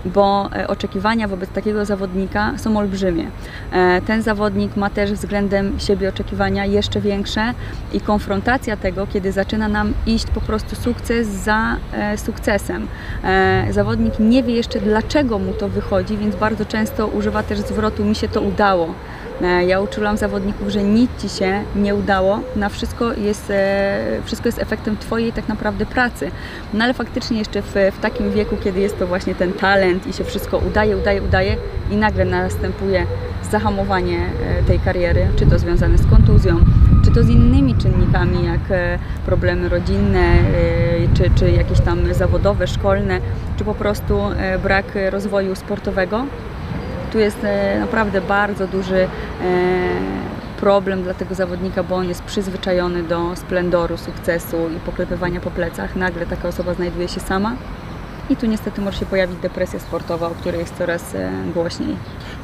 bo 0.04 0.50
e, 0.57 0.69
oczekiwania 0.69 1.28
wobec 1.28 1.50
takiego 1.50 1.85
zawodnika 1.85 2.52
są 2.57 2.78
olbrzymie. 2.78 3.30
E, 3.73 4.00
Ten 4.07 4.23
zawodnik 4.23 4.76
ma 4.76 4.90
też 4.90 5.12
względem 5.12 5.80
siebie 5.80 6.09
oczekiwania 6.09 6.66
jeszcze 6.66 7.00
większe 7.00 7.54
i 7.92 8.00
konfrontacja 8.00 8.76
tego, 8.76 9.07
kiedy 9.07 9.33
zaczyna 9.33 9.69
nam 9.69 9.92
iść 10.07 10.26
po 10.26 10.40
prostu 10.40 10.76
sukces 10.76 11.28
za 11.28 11.76
sukcesem. 12.16 12.87
Zawodnik 13.71 14.19
nie 14.19 14.42
wie 14.42 14.54
jeszcze 14.54 14.80
dlaczego 14.80 15.38
mu 15.38 15.52
to 15.52 15.69
wychodzi, 15.69 16.16
więc 16.16 16.37
bardzo 16.37 16.64
często 16.64 17.07
używa 17.07 17.42
też 17.42 17.59
zwrotu 17.59 17.90
mi 17.99 18.15
się 18.15 18.29
to 18.29 18.41
udało. 18.41 18.95
E, 19.43 19.65
Ja 19.65 19.81
uczulam 19.81 20.17
zawodników, 20.17 20.69
że 20.69 20.83
nic 20.83 21.11
Ci 21.19 21.29
się 21.29 21.63
nie 21.77 21.95
udało, 21.95 22.41
na 22.57 22.69
wszystko 22.69 23.13
jest, 23.13 23.51
e, 23.51 24.21
wszystko 24.25 24.49
jest 24.49 24.59
efektem 24.59 24.97
Twojej 24.97 25.33
tak 25.33 25.49
naprawdę 25.49 25.87
pracy. 25.87 26.31
No 26.75 26.85
ale 26.85 26.95
faktycznie 26.95 27.39
jeszcze 27.39 27.63
w, 27.63 27.75
w 27.93 27.99
takim 28.01 28.31
wieku, 28.31 28.57
kiedy 28.65 28.81
jest 28.81 28.99
to 28.99 29.07
właśnie 29.07 29.35
ten 29.35 29.53
talent 29.53 30.07
i 30.07 30.13
się 30.13 30.25
wszystko 30.25 30.59
udaje, 30.59 30.97
udaje, 30.97 31.23
udaje 31.23 31.57
i 31.91 31.97
nagle 31.97 32.25
następuje 32.25 33.07
zahamowanie 33.51 34.19
e, 34.19 34.63
tej 34.63 34.79
kariery, 34.79 35.27
czy 35.37 35.47
to 35.47 35.59
związane 35.59 35.99
z 35.99 36.07
kontuzją, 36.11 36.61
czy 37.05 37.11
to 37.11 37.23
z 37.23 37.29
innymi 37.29 37.75
czynnikami, 37.75 38.45
jak 38.45 38.61
problemy 39.27 39.69
rodzinne, 39.69 40.37
czy, 41.15 41.31
czy 41.35 41.51
jakieś 41.51 41.81
tam 41.81 42.15
zawodowe, 42.15 42.67
szkolne, 42.67 43.21
czy 43.57 43.65
po 43.65 43.75
prostu 43.75 44.21
brak 44.63 44.85
rozwoju 45.11 45.55
sportowego. 45.55 46.25
Tu 47.12 47.19
jest 47.19 47.45
e, 47.45 47.81
naprawdę 47.81 48.21
bardzo 48.21 48.67
duży 48.67 48.97
e, 48.97 49.09
problem 50.61 51.02
dla 51.02 51.14
tego 51.14 51.35
zawodnika, 51.35 51.83
bo 51.83 51.97
on 51.97 52.09
jest 52.09 52.23
przyzwyczajony 52.23 53.02
do 53.02 53.37
splendoru, 53.37 53.97
sukcesu 53.97 54.57
i 54.76 54.81
poklepywania 54.81 55.40
po 55.40 55.50
plecach. 55.50 55.97
Nagle 55.97 56.26
taka 56.26 56.49
osoba 56.49 56.75
znajduje 56.75 57.09
się 57.09 57.21
sama 57.21 57.57
i 58.31 58.37
tu 58.37 58.47
niestety 58.47 58.81
może 58.81 58.99
się 58.99 59.07
pojawić 59.07 59.37
depresja 59.37 59.81
sportowa, 59.81 60.26
o 60.26 60.31
której 60.31 60.61
jest 60.61 60.79
coraz 60.79 61.14
e, 61.14 61.31
głośniej. 61.55 61.97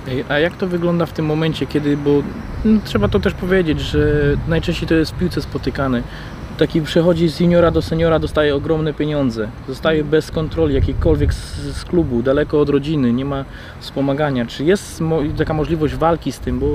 Ej, 0.08 0.25
A 0.28 0.38
jak 0.38 0.56
to 0.56 0.66
wygląda 0.66 1.06
w 1.06 1.12
tym 1.12 1.26
momencie, 1.26 1.66
kiedy, 1.66 1.96
bo 1.96 2.23
no, 2.64 2.80
trzeba 2.85 3.08
to 3.08 3.20
też 3.20 3.35
powiedzieć, 3.35 3.80
że 3.80 3.99
najczęściej 4.49 4.88
to 4.88 4.94
jest 4.94 5.12
w 5.12 5.18
piłce 5.18 5.42
spotykane. 5.42 6.02
Taki 6.58 6.82
przechodzi 6.82 7.28
z 7.28 7.40
juniora 7.40 7.70
do 7.70 7.82
seniora, 7.82 8.18
dostaje 8.18 8.54
ogromne 8.54 8.94
pieniądze, 8.94 9.48
zostaje 9.68 10.04
bez 10.04 10.30
kontroli 10.30 10.75
jakiejkolwiek 10.75 11.34
z, 11.34 11.56
z 11.76 11.84
klubu, 11.84 12.22
daleko 12.22 12.60
od 12.60 12.68
rodziny, 12.68 13.12
nie 13.12 13.25
ma 13.25 13.44
wspomagania. 13.80 14.46
Czy 14.46 14.64
jest 14.64 15.00
mo- 15.00 15.20
taka 15.38 15.54
możliwość 15.54 15.94
walki 15.94 16.32
z 16.32 16.38
tym, 16.38 16.58
bo 16.58 16.66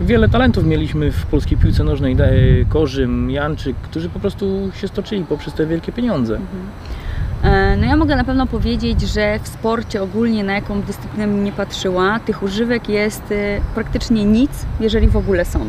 wiele 0.00 0.28
talentów 0.28 0.64
mieliśmy 0.64 1.12
w 1.12 1.26
polskiej 1.26 1.58
piłce 1.58 1.84
nożnej, 1.84 2.16
Korzym, 2.68 3.30
Janczyk, 3.30 3.76
którzy 3.76 4.08
po 4.08 4.20
prostu 4.20 4.70
się 4.80 4.88
stoczyli 4.88 5.24
poprzez 5.24 5.54
te 5.54 5.66
wielkie 5.66 5.92
pieniądze. 5.92 6.38
E, 7.44 7.76
No 7.76 7.86
ja 7.86 7.96
mogę 7.96 8.16
na 8.16 8.24
pewno 8.24 8.46
powiedzieć, 8.46 9.00
że 9.00 9.38
w 9.42 9.48
sporcie 9.48 10.02
ogólnie 10.02 10.44
na 10.44 10.52
jaką 10.52 10.82
dyscyplinę 10.82 11.26
nie 11.26 11.52
patrzyła, 11.52 12.20
tych 12.20 12.42
używek 12.42 12.88
jest 12.88 13.22
e, 13.32 13.60
praktycznie 13.74 14.24
nic, 14.24 14.50
jeżeli 14.80 15.08
w 15.08 15.16
ogóle 15.16 15.44
są. 15.44 15.60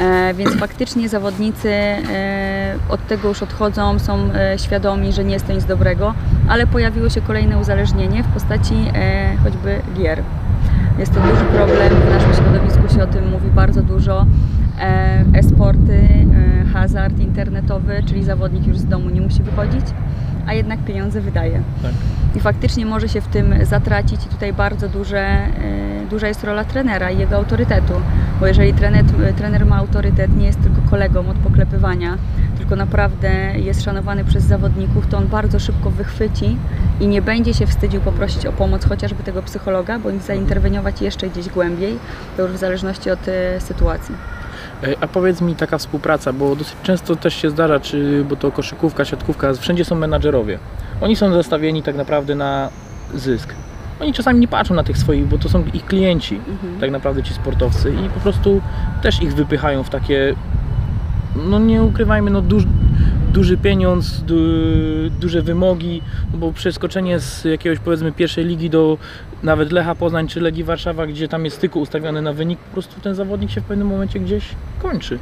E, 0.00 0.34
Więc 0.34 0.56
faktycznie 0.56 1.08
zawodnicy 1.08 1.70
e, 1.70 2.74
od 2.88 3.06
tego 3.06 3.28
już 3.28 3.42
odchodzą, 3.42 3.98
są 3.98 4.18
e, 4.34 4.58
świadomi, 4.58 5.12
że 5.12 5.24
nie 5.24 5.32
jest 5.32 5.46
to 5.46 5.52
nic 5.52 5.64
dobrego, 5.64 6.14
ale 6.48 6.66
pojawiło 6.66 7.08
się 7.08 7.20
kolejne 7.20 7.58
uzależnienie 7.58 8.22
w 8.22 8.26
postaci 8.26 8.74
choćby 9.44 9.80
gier. 9.94 10.22
Jest 10.98 11.14
to 11.14 11.20
duży 11.20 11.44
problem, 11.44 11.88
w 11.88 12.10
naszym 12.10 12.34
środowisku 12.34 12.94
się 12.94 13.02
o 13.02 13.06
tym 13.06 13.30
mówi 13.30 13.50
bardzo 13.50 13.82
dużo. 13.82 14.26
E-sporty, 15.34 16.08
hazard 16.72 17.18
internetowy, 17.18 18.02
czyli 18.06 18.24
zawodnik 18.24 18.66
już 18.66 18.78
z 18.78 18.86
domu 18.86 19.10
nie 19.10 19.20
musi 19.20 19.42
wychodzić, 19.42 19.84
a 20.46 20.54
jednak 20.54 20.84
pieniądze 20.84 21.20
wydaje. 21.20 21.62
Tak. 21.82 21.92
I 22.36 22.40
faktycznie 22.40 22.86
może 22.86 23.08
się 23.08 23.20
w 23.20 23.28
tym 23.28 23.54
zatracić 23.62 24.26
i 24.26 24.28
tutaj 24.28 24.52
bardzo 24.52 24.88
duże, 24.88 25.38
duża 26.10 26.28
jest 26.28 26.44
rola 26.44 26.64
trenera 26.64 27.10
i 27.10 27.18
jego 27.18 27.36
autorytetu, 27.36 27.92
bo 28.40 28.46
jeżeli 28.46 28.74
trener, 28.74 29.04
trener 29.36 29.66
ma 29.66 29.76
autorytet, 29.76 30.36
nie 30.36 30.46
jest 30.46 30.62
tylko 30.62 30.90
kolegą 30.90 31.28
od 31.28 31.36
poklepywania, 31.36 32.18
tylko 32.58 32.76
naprawdę 32.76 33.28
jest 33.56 33.82
szanowany 33.82 34.24
przez 34.24 34.44
zawodników, 34.44 35.06
to 35.06 35.18
on 35.18 35.26
bardzo 35.26 35.58
szybko 35.58 35.90
wychwyci 35.90 36.56
i 37.00 37.06
nie 37.06 37.22
będzie 37.22 37.54
się 37.54 37.66
wstydził 37.66 38.00
poprosić 38.00 38.46
o 38.46 38.52
pomoc 38.52 38.84
chociażby 38.84 39.22
tego 39.22 39.42
psychologa, 39.42 39.98
bądź 39.98 40.22
zainterweniować 40.22 41.02
jeszcze 41.02 41.28
gdzieś 41.28 41.48
głębiej, 41.48 41.98
to 42.36 42.42
już 42.42 42.52
w 42.52 42.56
zależności 42.56 43.10
od 43.10 43.28
e, 43.28 43.60
sytuacji. 43.60 44.14
Ej, 44.82 44.96
A 45.00 45.08
powiedz 45.08 45.40
mi 45.40 45.56
taka 45.56 45.78
współpraca, 45.78 46.32
bo 46.32 46.56
dosyć 46.56 46.76
często 46.82 47.16
też 47.16 47.34
się 47.34 47.50
zdarza, 47.50 47.80
czy, 47.80 48.24
bo 48.28 48.36
to 48.36 48.52
koszykówka, 48.52 49.04
siatkówka, 49.04 49.54
wszędzie 49.54 49.84
są 49.84 49.94
menadżerowie. 49.94 50.58
Oni 51.00 51.16
są 51.16 51.32
zastawieni 51.32 51.82
tak 51.82 51.96
naprawdę 51.96 52.34
na 52.34 52.68
zysk. 53.14 53.54
Oni 54.00 54.12
czasami 54.12 54.40
nie 54.40 54.48
patrzą 54.48 54.74
na 54.74 54.82
tych 54.84 54.98
swoich, 54.98 55.26
bo 55.26 55.38
to 55.38 55.48
są 55.48 55.64
ich 55.74 55.84
klienci, 55.86 56.34
Mhm. 56.48 56.80
tak 56.80 56.90
naprawdę 56.90 57.22
ci 57.22 57.34
sportowcy 57.34 57.92
i 58.06 58.08
po 58.08 58.20
prostu 58.20 58.60
też 59.02 59.22
ich 59.22 59.34
wypychają 59.34 59.82
w 59.82 59.90
takie, 59.90 60.34
no 61.50 61.58
nie 61.58 61.82
ukrywajmy, 61.82 62.30
no 62.30 62.42
duż, 62.42 62.62
duży 63.32 63.56
pieniądz, 63.56 64.20
du, 64.22 64.34
duże 65.20 65.42
wymogi, 65.42 66.02
no 66.32 66.38
bo 66.38 66.52
przeskoczenie 66.52 67.20
z 67.20 67.44
jakiegoś 67.44 67.78
powiedzmy 67.78 68.12
pierwszej 68.12 68.44
ligi 68.44 68.70
do 68.70 68.98
nawet 69.42 69.72
Lecha 69.72 69.94
Poznań 69.94 70.28
czy 70.28 70.40
Legii 70.40 70.64
Warszawa, 70.64 71.06
gdzie 71.06 71.28
tam 71.28 71.44
jest 71.44 71.60
tylko 71.60 71.78
ustawiony 71.78 72.22
na 72.22 72.32
wynik, 72.32 72.58
po 72.58 72.72
prostu 72.72 73.00
ten 73.00 73.14
zawodnik 73.14 73.50
się 73.50 73.60
w 73.60 73.64
pewnym 73.64 73.86
momencie 73.88 74.20
gdzieś 74.20 74.44
kończy. 74.82 75.18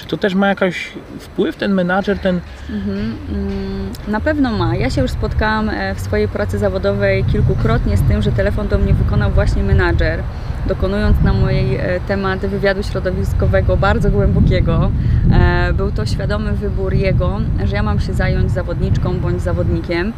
Czy 0.00 0.06
to 0.06 0.16
też 0.16 0.34
ma 0.34 0.48
jakiś 0.48 0.92
wpływ, 1.18 1.56
ten 1.56 1.74
menadżer, 1.74 2.18
ten... 2.18 2.40
Mhm, 2.70 2.98
mm, 2.98 3.90
Na 4.08 4.20
pewno 4.20 4.52
ma. 4.52 4.76
Ja 4.76 4.90
się 4.90 5.02
już 5.02 5.10
spotkałam 5.10 5.68
e, 5.68 5.94
w 5.94 6.00
swojej 6.00 6.28
pracy 6.28 6.58
zawodowej 6.58 7.24
kilkukrotnie 7.24 7.96
z 7.96 8.02
tym, 8.02 8.22
że 8.22 8.32
telefon 8.32 8.68
do 8.68 8.78
mnie 8.78 8.94
wykonał 8.94 9.30
właśnie 9.30 9.62
menadżer, 9.62 10.22
dokonując 10.66 11.16
na 11.24 11.32
mój 11.32 11.74
e, 11.74 12.00
temat 12.08 12.38
wywiadu 12.46 12.82
środowiskowego 12.82 13.76
bardzo 13.76 14.10
głębokiego. 14.10 14.90
E, 15.32 15.72
Był 15.72 15.92
to 15.92 16.06
świadomy 16.06 16.52
wybór 16.52 16.94
jego, 16.94 17.40
że 17.64 17.76
ja 17.76 17.82
mam 17.82 18.00
się 18.00 18.12
zająć 18.12 18.50
zawodniczką 18.50 19.20
bądź 19.20 19.42
zawodnikiem. 19.42 20.12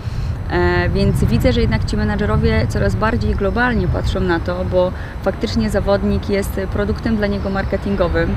Więc 0.95 1.25
widzę, 1.25 1.53
że 1.53 1.61
jednak 1.61 1.85
ci 1.85 1.97
menadżerowie 1.97 2.67
coraz 2.69 2.95
bardziej 2.97 3.35
globalnie 3.35 3.89
patrzą 3.89 4.21
na 4.21 4.41
to, 4.41 4.65
bo 4.65 4.93
faktycznie 5.23 5.71
zawodnik 5.71 6.31
jest 6.31 6.61
produktem 6.73 7.17
dla 7.17 7.27
niego 7.27 7.51
marketingowym, 7.51 8.35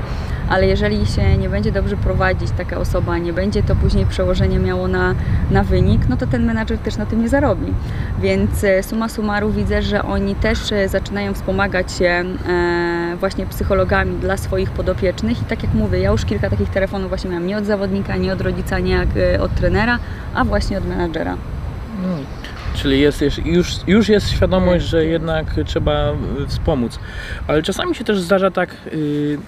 ale 0.48 0.66
jeżeli 0.66 1.06
się 1.06 1.36
nie 1.36 1.48
będzie 1.48 1.72
dobrze 1.72 1.96
prowadzić 1.96 2.50
taka 2.50 2.78
osoba, 2.78 3.18
nie 3.18 3.32
będzie 3.32 3.62
to 3.62 3.76
później 3.76 4.06
przełożenie 4.06 4.58
miało 4.58 4.88
na, 4.88 5.14
na 5.50 5.64
wynik, 5.64 6.08
no 6.08 6.16
to 6.16 6.26
ten 6.26 6.44
menadżer 6.44 6.78
też 6.78 6.96
na 6.96 7.06
tym 7.06 7.22
nie 7.22 7.28
zarobi. 7.28 7.74
Więc 8.20 8.64
e, 8.64 8.82
suma 8.82 9.08
summarum 9.08 9.52
widzę, 9.52 9.82
że 9.82 10.02
oni 10.02 10.34
też 10.34 10.72
e, 10.72 10.88
zaczynają 10.88 11.34
wspomagać 11.34 11.92
się 11.92 12.24
e, 12.48 13.16
właśnie 13.20 13.46
psychologami 13.46 14.18
dla 14.18 14.36
swoich 14.36 14.70
podopiecznych 14.70 15.42
i 15.42 15.44
tak 15.44 15.62
jak 15.62 15.74
mówię, 15.74 15.98
ja 15.98 16.10
już 16.10 16.24
kilka 16.24 16.50
takich 16.50 16.70
telefonów 16.70 17.08
właśnie 17.08 17.30
miałam 17.30 17.46
nie 17.46 17.58
od 17.58 17.64
zawodnika, 17.64 18.16
nie 18.16 18.32
od 18.32 18.40
rodzica, 18.40 18.78
nie 18.78 18.92
jak 18.92 19.08
od 19.40 19.54
trenera, 19.54 19.98
a 20.34 20.44
właśnie 20.44 20.78
od 20.78 20.88
menadżera. 20.88 21.36
No, 22.02 22.08
czyli 22.76 23.00
jest, 23.00 23.24
już, 23.44 23.68
już 23.86 24.08
jest 24.08 24.30
świadomość, 24.30 24.84
że 24.84 25.04
jednak 25.04 25.46
trzeba 25.66 26.12
y, 26.42 26.46
wspomóc. 26.46 26.98
Ale 27.46 27.62
czasami 27.62 27.94
się 27.94 28.04
też 28.04 28.20
zdarza 28.20 28.50
tak, 28.50 28.76
yy, 28.92 29.38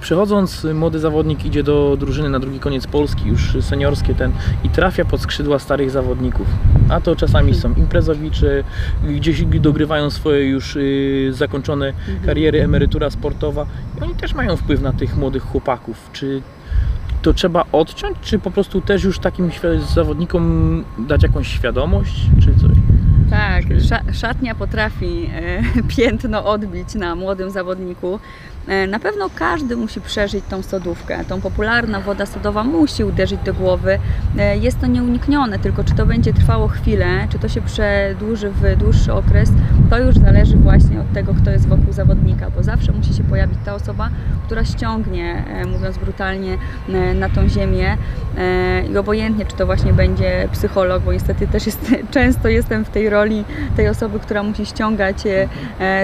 przychodząc 0.00 0.66
młody 0.74 0.98
zawodnik 0.98 1.44
idzie 1.44 1.62
do 1.62 1.96
drużyny 2.00 2.30
na 2.30 2.38
drugi 2.38 2.60
koniec 2.60 2.86
Polski, 2.86 3.28
już 3.28 3.56
seniorskie 3.60 4.14
ten 4.14 4.32
i 4.64 4.68
trafia 4.68 5.04
pod 5.04 5.20
skrzydła 5.20 5.58
starych 5.58 5.90
zawodników. 5.90 6.46
A 6.88 7.00
to 7.00 7.16
czasami 7.16 7.54
są 7.54 7.74
imprezowicze, 7.74 8.64
gdzieś 9.08 9.44
dogrywają 9.44 10.10
swoje 10.10 10.48
już 10.48 10.74
yy, 10.76 11.32
zakończone 11.32 11.92
kariery, 12.26 12.62
emerytura 12.62 13.10
sportowa 13.10 13.66
i 13.98 14.00
oni 14.02 14.14
też 14.14 14.34
mają 14.34 14.56
wpływ 14.56 14.82
na 14.82 14.92
tych 14.92 15.16
młodych 15.16 15.42
chłopaków. 15.42 16.10
Czy 16.12 16.42
to 17.22 17.32
trzeba 17.32 17.64
odciąć, 17.72 18.16
czy 18.22 18.38
po 18.38 18.50
prostu 18.50 18.80
też 18.80 19.04
już 19.04 19.18
takim 19.18 19.50
zawodnikom 19.94 20.84
dać 20.98 21.22
jakąś 21.22 21.48
świadomość, 21.48 22.26
czy 22.40 22.46
coś? 22.60 22.76
Tak, 23.30 23.64
sza, 23.88 24.12
szatnia 24.12 24.54
potrafi 24.54 25.30
e, 25.34 25.62
piętno 25.96 26.44
odbić 26.44 26.94
na 26.94 27.14
młodym 27.14 27.50
zawodniku. 27.50 28.20
E, 28.68 28.86
na 28.86 28.98
pewno 28.98 29.30
każdy 29.34 29.76
musi 29.76 30.00
przeżyć 30.00 30.44
tą 30.48 30.62
sodówkę. 30.62 31.24
Tą 31.24 31.40
popularna 31.40 32.00
woda 32.00 32.26
sodowa 32.26 32.64
musi 32.64 33.04
uderzyć 33.04 33.40
do 33.44 33.54
głowy. 33.54 33.98
E, 34.38 34.56
jest 34.56 34.80
to 34.80 34.86
nieuniknione, 34.86 35.58
tylko 35.58 35.84
czy 35.84 35.94
to 35.94 36.06
będzie 36.06 36.32
trwało 36.32 36.68
chwilę, 36.68 37.06
czy 37.30 37.38
to 37.38 37.48
się 37.48 37.62
przedłuży 37.62 38.50
w 38.50 38.76
dłuższy 38.76 39.12
okres, 39.12 39.52
to 39.90 39.98
już 39.98 40.16
zależy 40.16 40.56
właśnie 40.56 41.00
od 41.00 41.12
tego, 41.12 41.34
kto 41.34 41.50
jest 41.50 41.68
wokół 41.68 41.92
zawodnika, 41.92 42.50
bo 42.50 42.62
zawsze 42.62 42.92
musi 42.92 43.14
się 43.14 43.24
pojawić 43.24 43.58
ta 43.64 43.74
osoba, 43.74 44.10
która 44.46 44.64
ściągnie, 44.64 45.44
e, 45.48 45.66
mówiąc 45.66 45.98
brutalnie, 45.98 46.58
na 47.14 47.28
tą 47.28 47.48
ziemię 47.48 47.96
i 48.92 48.96
obojętnie, 48.96 49.44
czy 49.46 49.56
to 49.56 49.66
właśnie 49.66 49.92
będzie 49.92 50.48
psycholog, 50.52 51.02
bo 51.02 51.12
niestety 51.12 51.46
też 51.46 51.66
jest, 51.66 51.94
często 52.10 52.48
jestem 52.48 52.84
w 52.84 52.90
tej 52.90 53.10
roli 53.10 53.44
tej 53.76 53.88
osoby, 53.88 54.20
która 54.20 54.42
musi 54.42 54.66
ściągać 54.66 55.16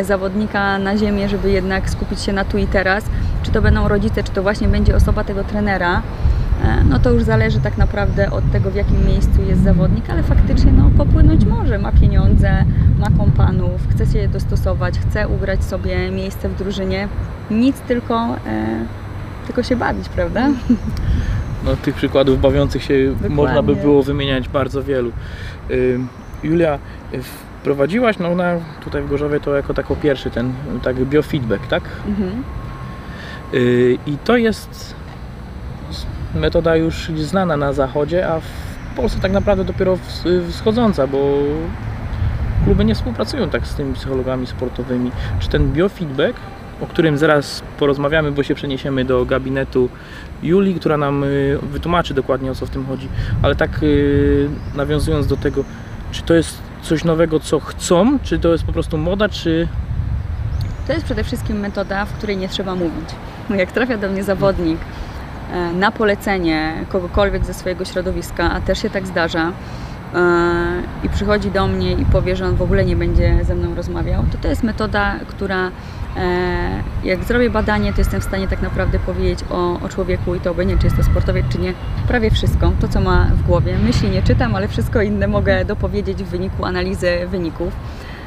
zawodnika 0.03 0.79
na 0.79 0.97
ziemię, 0.97 1.29
żeby 1.29 1.51
jednak 1.51 1.91
skupić 1.91 2.21
się 2.21 2.33
na 2.33 2.45
tu 2.51 2.59
i 2.59 2.67
teraz, 2.67 3.05
czy 3.43 3.51
to 3.51 3.63
będą 3.63 3.89
rodzice, 3.89 4.23
czy 4.23 4.33
to 4.33 4.43
właśnie 4.43 4.69
będzie 4.69 4.97
osoba 4.97 5.25
tego 5.25 5.45
trenera, 5.45 6.03
e, 6.65 6.85
no 6.85 6.99
to 6.99 7.11
już 7.11 7.23
zależy 7.23 7.61
tak 7.61 7.79
naprawdę 7.79 8.31
od 8.31 8.53
tego, 8.53 8.71
w 8.71 8.75
jakim 8.75 9.07
miejscu 9.07 9.43
jest 9.49 9.63
zawodnik, 9.63 10.11
ale 10.11 10.23
faktycznie 10.23 10.73
no, 10.73 10.91
popłynąć 10.99 11.45
może, 11.45 11.79
ma 11.79 11.93
pieniądze, 11.93 12.65
ma 12.99 13.11
kompanów, 13.19 13.81
chce 13.91 14.07
się 14.07 14.29
dostosować, 14.29 14.99
chce 14.99 15.29
ugrać 15.29 15.65
sobie 15.65 16.11
miejsce 16.11 16.49
w 16.49 16.59
drużynie, 16.59 17.09
nic 17.51 17.81
tylko, 17.81 18.15
e, 18.47 18.85
tylko 19.47 19.63
się 19.63 19.77
bawić, 19.77 20.09
prawda? 20.09 20.49
No, 21.65 21.77
tych 21.77 21.95
przykładów 21.95 22.41
bawiących 22.41 22.83
się 22.83 23.07
Dokładnie. 23.13 23.37
można 23.37 23.63
by 23.63 23.77
było 23.77 24.03
wymieniać 24.03 24.49
bardzo 24.49 24.83
wielu. 24.83 25.13
Julia, 26.43 26.79
wprowadziłaś 27.61 28.19
no, 28.19 28.35
na, 28.35 28.55
tutaj 28.85 29.03
w 29.03 29.09
Gorzowie 29.09 29.41
to 29.41 29.55
jako 29.57 29.75
taką 29.75 29.97
pierwszy 29.97 30.31
ten 30.31 30.53
tak 30.83 30.97
biofeedback, 30.97 31.67
tak? 31.67 31.83
Mhm. 32.09 32.45
Y, 33.55 33.99
I 34.07 34.17
to 34.25 34.37
jest 34.37 34.95
metoda 36.35 36.77
już 36.77 37.11
znana 37.17 37.57
na 37.57 37.73
zachodzie, 37.73 38.29
a 38.29 38.41
w 38.41 38.97
Polsce 38.97 39.21
tak 39.21 39.33
naprawdę 39.33 39.65
dopiero 39.65 39.95
ws- 39.97 40.51
wschodząca, 40.51 41.07
bo 41.07 41.39
kluby 42.65 42.85
nie 42.85 42.95
współpracują 42.95 43.51
tak 43.51 43.67
z 43.67 43.75
tymi 43.75 43.95
psychologami 43.95 44.47
sportowymi. 44.47 45.11
Czy 45.41 45.49
ten 45.49 45.73
biofeedback, 45.73 46.35
o 46.81 46.87
którym 46.87 47.19
zaraz 47.19 47.63
porozmawiamy, 47.79 48.33
bo 48.33 48.43
się 48.43 48.55
przeniesiemy 48.55 49.05
do 49.05 49.25
gabinetu 49.25 49.89
Julii, 50.43 50.75
która 50.75 50.97
nam 50.97 51.25
y, 51.25 51.59
wytłumaczy 51.63 52.15
dokładnie 52.15 52.51
o 52.51 52.55
co 52.55 52.67
w 52.67 52.71
tym 52.71 52.87
chodzi, 52.87 53.09
ale 53.43 53.57
tak 53.57 53.83
y, 53.83 54.49
nawiązując 54.75 55.27
do 55.27 55.37
tego, 55.37 55.65
czy 56.13 56.23
to 56.23 56.35
jest 56.35 56.70
coś 56.83 57.05
nowego, 57.05 57.41
co 57.41 57.61
chcą, 57.61 58.19
czy 58.23 58.39
to 58.39 58.49
jest 58.53 58.65
po 58.65 58.73
prostu 58.73 58.99
moda, 58.99 59.29
czy 59.29 59.69
To 60.87 60.93
jest 60.93 61.05
przede 61.05 61.25
wszystkim 61.25 61.59
metoda, 61.61 62.05
w 62.05 62.13
której 62.13 62.37
nie 62.37 62.49
trzeba 62.49 62.75
mówić. 62.75 63.09
Jak 63.51 63.73
trafia 63.73 63.99
do 63.99 64.09
mnie 64.09 64.25
zawodnik 64.25 64.79
e, 65.53 65.73
na 65.73 65.93
polecenie 65.93 66.85
kogokolwiek 66.89 67.45
ze 67.45 67.55
swojego 67.55 67.85
środowiska, 67.85 68.51
a 68.51 68.61
też 68.61 68.83
się 68.83 68.91
tak 68.91 69.07
zdarza, 69.07 69.53
i 71.05 71.09
przychodzi 71.09 71.51
do 71.51 71.69
mnie 71.69 71.93
i 71.93 72.05
powie, 72.05 72.37
że 72.37 72.47
on 72.47 72.57
w 72.57 72.63
ogóle 72.63 72.85
nie 72.85 72.97
będzie 72.97 73.45
ze 73.45 73.55
mną 73.55 73.75
rozmawiał, 73.75 74.25
to 74.33 74.39
to 74.39 74.49
jest 74.49 74.63
metoda, 74.63 75.15
która 75.27 75.71
e, 76.17 76.83
jak 77.05 77.25
zrobię 77.25 77.51
badanie, 77.51 77.93
to 77.93 77.99
jestem 77.99 78.21
w 78.21 78.25
stanie 78.25 78.49
tak 78.49 78.63
naprawdę 78.63 78.99
powiedzieć 78.99 79.39
o, 79.51 79.81
o 79.81 79.89
człowieku 79.89 80.35
i 80.35 80.41
to 80.41 80.51
obojętnie, 80.51 80.79
czy 80.79 80.87
jest 80.87 80.97
to 80.97 81.03
sportowiec, 81.03 81.47
czy 81.49 81.59
nie, 81.59 81.75
prawie 82.09 82.31
wszystko, 82.31 82.73
to 82.81 82.89
co 82.89 83.01
ma 83.01 83.25
w 83.25 83.43
głowie. 83.43 83.79
Myśli 83.79 84.11
nie 84.11 84.23
czytam, 84.23 84.55
ale 84.55 84.69
wszystko 84.69 85.03
inne 85.03 85.27
mogę 85.27 85.65
dopowiedzieć 85.65 86.23
w 86.23 86.27
wyniku 86.27 86.65
analizy 86.65 87.11
wyników. 87.27 87.73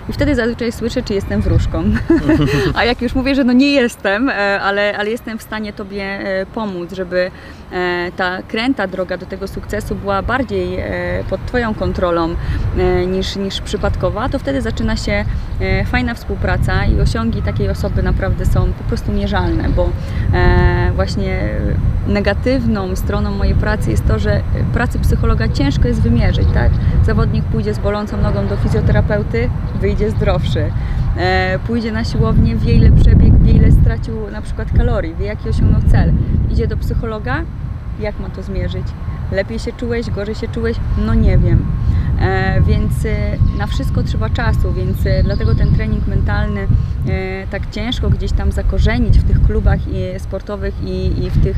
I 0.10 0.13
wtedy 0.13 0.36
zazwyczaj 0.36 0.72
słyszę, 0.72 1.03
czy 1.03 1.13
jestem 1.13 1.41
wróżką. 1.41 1.83
A 2.77 2.83
jak 2.83 3.01
już 3.01 3.15
mówię, 3.15 3.36
że 3.36 3.43
no 3.43 3.53
nie 3.53 3.72
jestem, 3.72 4.29
e, 4.29 4.62
ale, 4.62 4.98
ale 4.98 5.10
jestem 5.10 5.38
w 5.38 5.43
stanie 5.43 5.74
Tobie 5.74 6.03
e, 6.03 6.45
pomóc, 6.45 6.93
żeby 6.93 7.31
e, 7.72 8.12
ta 8.17 8.41
kręta 8.41 8.88
droga 8.88 9.17
do 9.17 9.25
tego 9.25 9.48
sukcesu 9.48 9.95
była 9.95 10.22
bardziej 10.22 10.83
pod 11.29 11.45
Twoją 11.45 11.74
kontrolą 11.74 12.36
niż, 13.07 13.36
niż 13.36 13.62
przypadkowa, 13.62 14.29
to 14.29 14.39
wtedy 14.39 14.62
zaczyna 14.62 14.98
się 14.98 15.25
fajna 15.86 16.13
współpraca 16.13 16.86
i 16.86 17.00
osiągi 17.00 17.41
takiej 17.41 17.69
osoby 17.69 18.03
naprawdę 18.03 18.45
są 18.45 18.74
po 18.74 18.83
prostu 18.83 19.12
mierzalne, 19.12 19.69
bo 19.69 19.89
właśnie 20.95 21.50
negatywną 22.07 22.95
stroną 22.95 23.31
mojej 23.31 23.55
pracy 23.55 23.91
jest 23.91 24.07
to, 24.07 24.19
że 24.19 24.41
pracy 24.74 25.00
psychologa 25.00 25.48
ciężko 25.48 25.88
jest 25.88 26.01
wymierzyć, 26.01 26.48
tak? 26.53 26.72
Zawodnik 27.05 27.45
pójdzie 27.45 27.74
z 27.74 27.79
bolącą 27.79 28.17
nogą 28.17 28.48
do 28.48 28.57
fizjoterapeuty, 28.57 29.50
wyjdzie 29.81 29.92
zdrowszy. 30.09 30.71
E, 31.17 31.59
pójdzie 31.67 31.91
na 31.91 32.03
siłownię, 32.03 32.55
wie 32.55 32.73
ile 32.73 32.91
przebiegł, 32.91 33.38
wie 33.43 33.51
ile 33.51 33.71
stracił 33.71 34.31
na 34.31 34.41
przykład 34.41 34.71
kalorii, 34.77 35.15
wie 35.15 35.25
jaki 35.25 35.50
osiągnął 35.50 35.81
cel. 35.91 36.12
Idzie 36.51 36.67
do 36.67 36.77
psychologa, 36.77 37.41
jak 38.00 38.19
ma 38.19 38.29
to 38.29 38.43
zmierzyć? 38.43 38.88
Lepiej 39.31 39.59
się 39.59 39.73
czułeś, 39.73 40.09
gorzej 40.09 40.35
się 40.35 40.47
czułeś? 40.47 40.77
No 41.05 41.13
nie 41.13 41.38
wiem. 41.38 41.65
E, 42.23 42.61
więc 42.61 43.05
e, 43.05 43.37
na 43.57 43.67
wszystko 43.67 44.03
trzeba 44.03 44.29
czasu, 44.29 44.73
więc 44.73 45.05
e, 45.05 45.23
dlatego 45.23 45.55
ten 45.55 45.75
trening 45.75 46.07
mentalny 46.07 46.67
tak 47.51 47.69
ciężko 47.71 48.09
gdzieś 48.09 48.31
tam 48.31 48.51
zakorzenić 48.51 49.19
w 49.19 49.23
tych 49.23 49.43
klubach 49.43 49.79
sportowych 50.17 50.73
i, 50.85 51.29
w 51.29 51.43
tych 51.43 51.57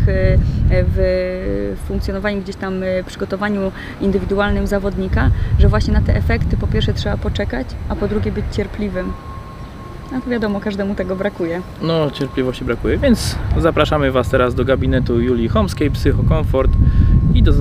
w 0.70 1.76
funkcjonowaniu 1.88 2.42
gdzieś 2.42 2.56
tam 2.56 2.74
przygotowaniu 3.06 3.72
indywidualnym 4.02 4.68
zawodnika, 4.68 5.32
że 5.60 5.70
właśnie 5.70 5.94
na 5.94 6.02
te 6.02 6.16
efekty 6.16 6.58
po 6.58 6.68
pierwsze 6.68 6.94
trzeba 6.94 7.18
poczekać, 7.18 7.68
a 7.90 7.96
po 7.96 8.08
drugie 8.08 8.32
być 8.32 8.46
cierpliwym. 8.52 9.14
No 10.12 10.22
to 10.22 10.30
wiadomo, 10.30 10.60
każdemu 10.60 10.96
tego 10.96 11.16
brakuje. 11.16 11.62
no 11.82 12.12
cierpliwości 12.12 12.66
brakuje, 12.66 12.98
więc 12.98 13.36
zapraszamy 13.58 14.12
Was 14.12 14.30
teraz 14.30 14.56
do 14.56 14.66
gabinetu 14.66 15.22
Julii 15.22 15.50
Homskiej, 15.50 15.92
Psychokomfort 15.92 16.72
i 17.34 17.44
do, 17.44 17.52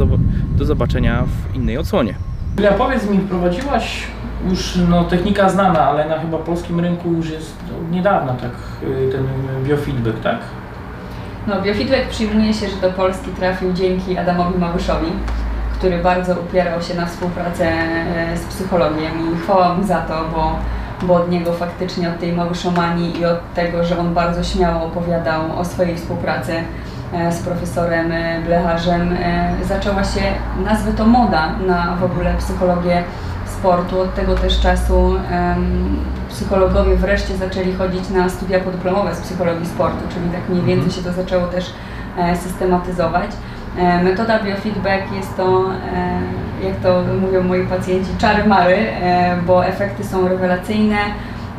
do 0.57 0.65
zobaczenia 0.65 1.25
w 1.27 1.57
innej 1.57 1.79
odsłonie. 1.79 2.15
Julia, 2.57 2.73
powiedz 2.73 3.11
mi, 3.11 3.19
prowadziłaś 3.19 4.07
już 4.49 4.79
no, 4.89 5.05
technika 5.05 5.49
znana, 5.49 5.81
ale 5.81 6.09
na 6.09 6.19
chyba 6.19 6.39
polskim 6.39 6.81
rynku 6.81 7.13
już 7.13 7.31
jest 7.31 7.57
od 7.81 7.91
niedawna 7.91 8.33
tak 8.33 8.51
y, 8.83 9.13
ten 9.13 9.27
biofeedback, 9.65 10.21
tak? 10.23 10.39
No, 11.47 11.63
biofeedback 11.63 12.09
przyjmuje 12.09 12.55
się, 12.55 12.69
że 12.69 12.77
do 12.77 12.91
Polski 12.91 13.31
trafił 13.31 13.73
dzięki 13.73 14.19
Adamowi 14.19 14.59
Małyszowi, 14.59 15.07
który 15.79 15.99
bardzo 15.99 16.35
upierał 16.35 16.83
się 16.83 16.95
na 16.95 17.07
współpracę 17.07 17.67
e, 17.67 18.37
z 18.37 18.45
psychologiem 18.45 19.13
i 19.33 19.39
chwała 19.39 19.75
mu 19.75 19.87
za 19.87 20.01
to, 20.01 20.25
bo, 20.35 20.59
bo 21.07 21.15
od 21.15 21.31
niego 21.31 21.53
faktycznie, 21.53 22.09
od 22.11 22.21
tej 22.21 22.33
małyszomanii 22.33 23.21
i 23.21 23.25
od 23.25 23.55
tego, 23.55 23.85
że 23.85 23.99
on 23.99 24.15
bardzo 24.15 24.45
śmiało 24.45 24.85
opowiadał 24.85 25.59
o 25.59 25.65
swojej 25.65 25.97
współpracy 25.97 26.53
z 27.31 27.39
profesorem 27.43 28.13
e, 28.13 28.43
Blecharzem, 28.43 29.13
e, 29.13 29.55
zaczęła 29.69 30.05
się, 30.05 30.21
nazwę 30.65 30.93
to 30.93 31.07
moda 31.07 31.53
na 31.67 31.97
w 31.97 32.05
ogóle 32.05 32.35
psychologię 32.39 33.03
sportu. 33.47 34.01
Od 34.01 34.15
tego 34.15 34.35
też 34.35 34.61
czasu 34.61 35.15
psychologowie 36.29 36.97
wreszcie 36.97 37.37
zaczęli 37.37 37.75
chodzić 37.75 38.11
na 38.11 38.29
studia 38.29 38.61
podyplomowe 38.61 39.15
z 39.15 39.21
psychologii 39.21 39.67
sportu, 39.67 40.09
czyli 40.15 40.31
tak 40.31 40.49
mniej 40.49 40.63
więcej 40.63 40.93
się 40.93 41.03
to 41.03 41.13
zaczęło 41.13 41.47
też 41.47 41.75
e, 42.19 42.37
systematyzować. 42.37 43.31
E, 43.79 44.03
Metoda 44.03 44.43
biofeedback 44.43 45.13
jest 45.13 45.37
to, 45.37 45.71
e, 45.73 46.67
jak 46.67 46.77
to 46.77 47.03
mówią 47.21 47.43
moi 47.43 47.67
pacjenci, 47.67 48.11
czary 48.19 48.45
mary, 48.45 48.77
e, 48.77 49.37
bo 49.47 49.67
efekty 49.67 50.05
są 50.05 50.29
rewelacyjne, 50.29 50.97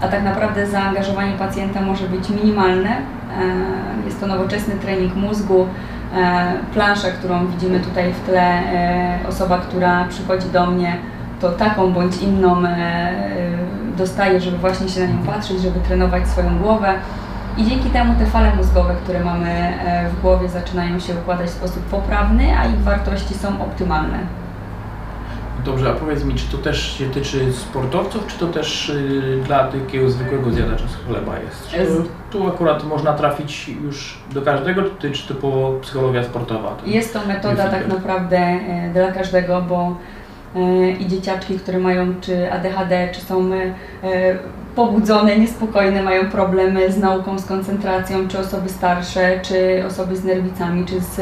a 0.02 0.08
tak 0.08 0.24
naprawdę 0.24 0.68
zaangażowanie 0.68 1.32
pacjenta 1.38 1.82
może 1.82 2.08
być 2.08 2.30
minimalne. 2.30 2.90
E, 2.90 4.06
Jest 4.06 4.20
to 4.20 4.28
nowoczesny 4.28 4.76
trening 4.76 5.16
mózgu, 5.16 5.68
e, 6.16 6.54
plansza, 6.74 7.08
którą 7.12 7.48
widzimy 7.48 7.80
tutaj 7.80 8.14
w 8.14 8.20
tle, 8.20 8.42
e, 8.42 9.20
osoba, 9.30 9.58
która 9.58 10.06
przychodzi 10.10 10.50
do 10.50 10.66
mnie, 10.66 10.98
to 11.42 11.50
taką 11.52 11.94
bądź 11.94 12.18
inną 12.18 12.56
dostaje, 13.98 14.42
żeby 14.42 14.58
właśnie 14.58 14.90
się 14.90 15.00
na 15.00 15.06
nią 15.06 15.18
patrzeć, 15.18 15.62
żeby 15.62 15.80
trenować 15.80 16.28
swoją 16.28 16.58
głowę. 16.58 16.94
I 17.58 17.66
dzięki 17.66 17.90
temu 17.90 18.14
te 18.20 18.26
fale 18.26 18.56
mózgowe, 18.56 18.96
które 19.04 19.20
mamy 19.20 19.74
w 20.12 20.22
głowie, 20.22 20.50
zaczynają 20.50 21.00
się 21.00 21.14
układać 21.14 21.48
w 21.48 21.50
sposób 21.50 21.84
poprawny, 21.84 22.58
a 22.60 22.66
ich 22.66 22.80
wartości 22.80 23.34
są 23.34 23.48
optymalne. 23.62 24.18
Dobrze, 25.66 25.90
a 25.90 25.94
powiedz 25.94 26.24
mi, 26.24 26.34
czy 26.36 26.46
to 26.52 26.58
też 26.58 26.98
się 26.98 27.10
tyczy 27.10 27.54
sportowców, 27.54 28.28
czy 28.28 28.40
to 28.40 28.48
też 28.48 28.90
y, 28.90 29.40
dla 29.46 29.68
takiego 29.68 30.10
zwykłego 30.10 30.52
zjadacza 30.52 30.84
z 30.88 30.96
chleba 31.08 31.40
jest? 31.40 31.68
Czy 31.70 31.78
Jest. 31.78 32.02
tu 32.32 32.48
akurat 32.48 32.84
można 32.84 33.14
trafić 33.14 33.68
już 33.84 34.18
do 34.32 34.42
każdego, 34.42 34.82
czy, 35.00 35.28
typowo 35.28 35.80
psychologia 35.82 36.24
sportowa? 36.24 36.70
To- 36.70 36.86
Jest 36.90 37.14
to 37.14 37.20
metoda 37.28 37.56
tak 37.56 37.72
Biofeedback. 37.72 37.98
naprawdę 37.98 38.38
e, 38.38 38.90
dla 38.94 39.12
każdego, 39.12 39.62
bo 39.62 39.96
e, 40.56 40.92
i 40.92 41.08
dzieciaczki, 41.08 41.60
które 41.60 41.80
mają 41.80 42.14
czy 42.22 42.52
ADHD, 42.52 43.10
czy 43.12 43.22
są 43.22 43.54
e, 43.54 44.38
pobudzone, 44.76 45.40
niespokojne, 45.40 46.04
mają 46.04 46.30
problemy 46.32 46.92
z 46.92 46.98
nauką, 46.98 47.40
z 47.40 47.46
koncentracją, 47.46 48.28
czy 48.28 48.40
osoby 48.40 48.70
starsze, 48.70 49.40
czy 49.42 49.84
osoby 49.88 50.16
z 50.16 50.24
nerwicami, 50.24 50.86
czy 50.86 51.02
z 51.02 51.22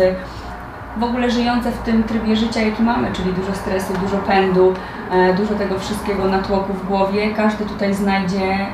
w 0.97 1.03
ogóle 1.03 1.31
żyjące 1.31 1.71
w 1.71 1.77
tym 1.77 2.03
trybie 2.03 2.35
życia, 2.35 2.61
jaki 2.61 2.83
mamy, 2.83 3.11
czyli 3.13 3.33
dużo 3.33 3.55
stresu, 3.55 3.93
dużo 4.01 4.17
pędu, 4.17 4.73
e, 5.11 5.33
dużo 5.33 5.55
tego 5.55 5.79
wszystkiego 5.79 6.27
natłoku 6.27 6.73
w 6.73 6.87
głowie. 6.87 7.33
Każdy 7.35 7.65
tutaj 7.65 7.93
znajdzie 7.93 8.43
e, 8.43 8.67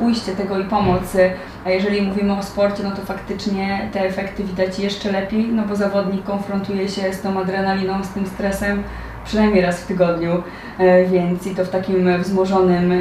ujście 0.00 0.32
tego 0.32 0.58
i 0.58 0.64
pomoc. 0.64 1.16
A 1.64 1.70
jeżeli 1.70 2.02
mówimy 2.02 2.32
o 2.32 2.42
sporcie, 2.42 2.82
no 2.82 2.90
to 2.90 3.02
faktycznie 3.02 3.88
te 3.92 4.00
efekty 4.00 4.44
widać 4.44 4.78
jeszcze 4.78 5.12
lepiej, 5.12 5.48
no 5.52 5.62
bo 5.62 5.76
zawodnik 5.76 6.24
konfrontuje 6.24 6.88
się 6.88 7.12
z 7.12 7.20
tą 7.20 7.40
adrenaliną, 7.40 8.04
z 8.04 8.08
tym 8.08 8.26
stresem 8.26 8.82
przynajmniej 9.24 9.62
raz 9.62 9.80
w 9.80 9.86
tygodniu, 9.86 10.42
e, 10.78 11.04
więc 11.04 11.46
i 11.46 11.54
to 11.54 11.64
w 11.64 11.70
takim 11.70 12.22
wzmożonym 12.22 12.92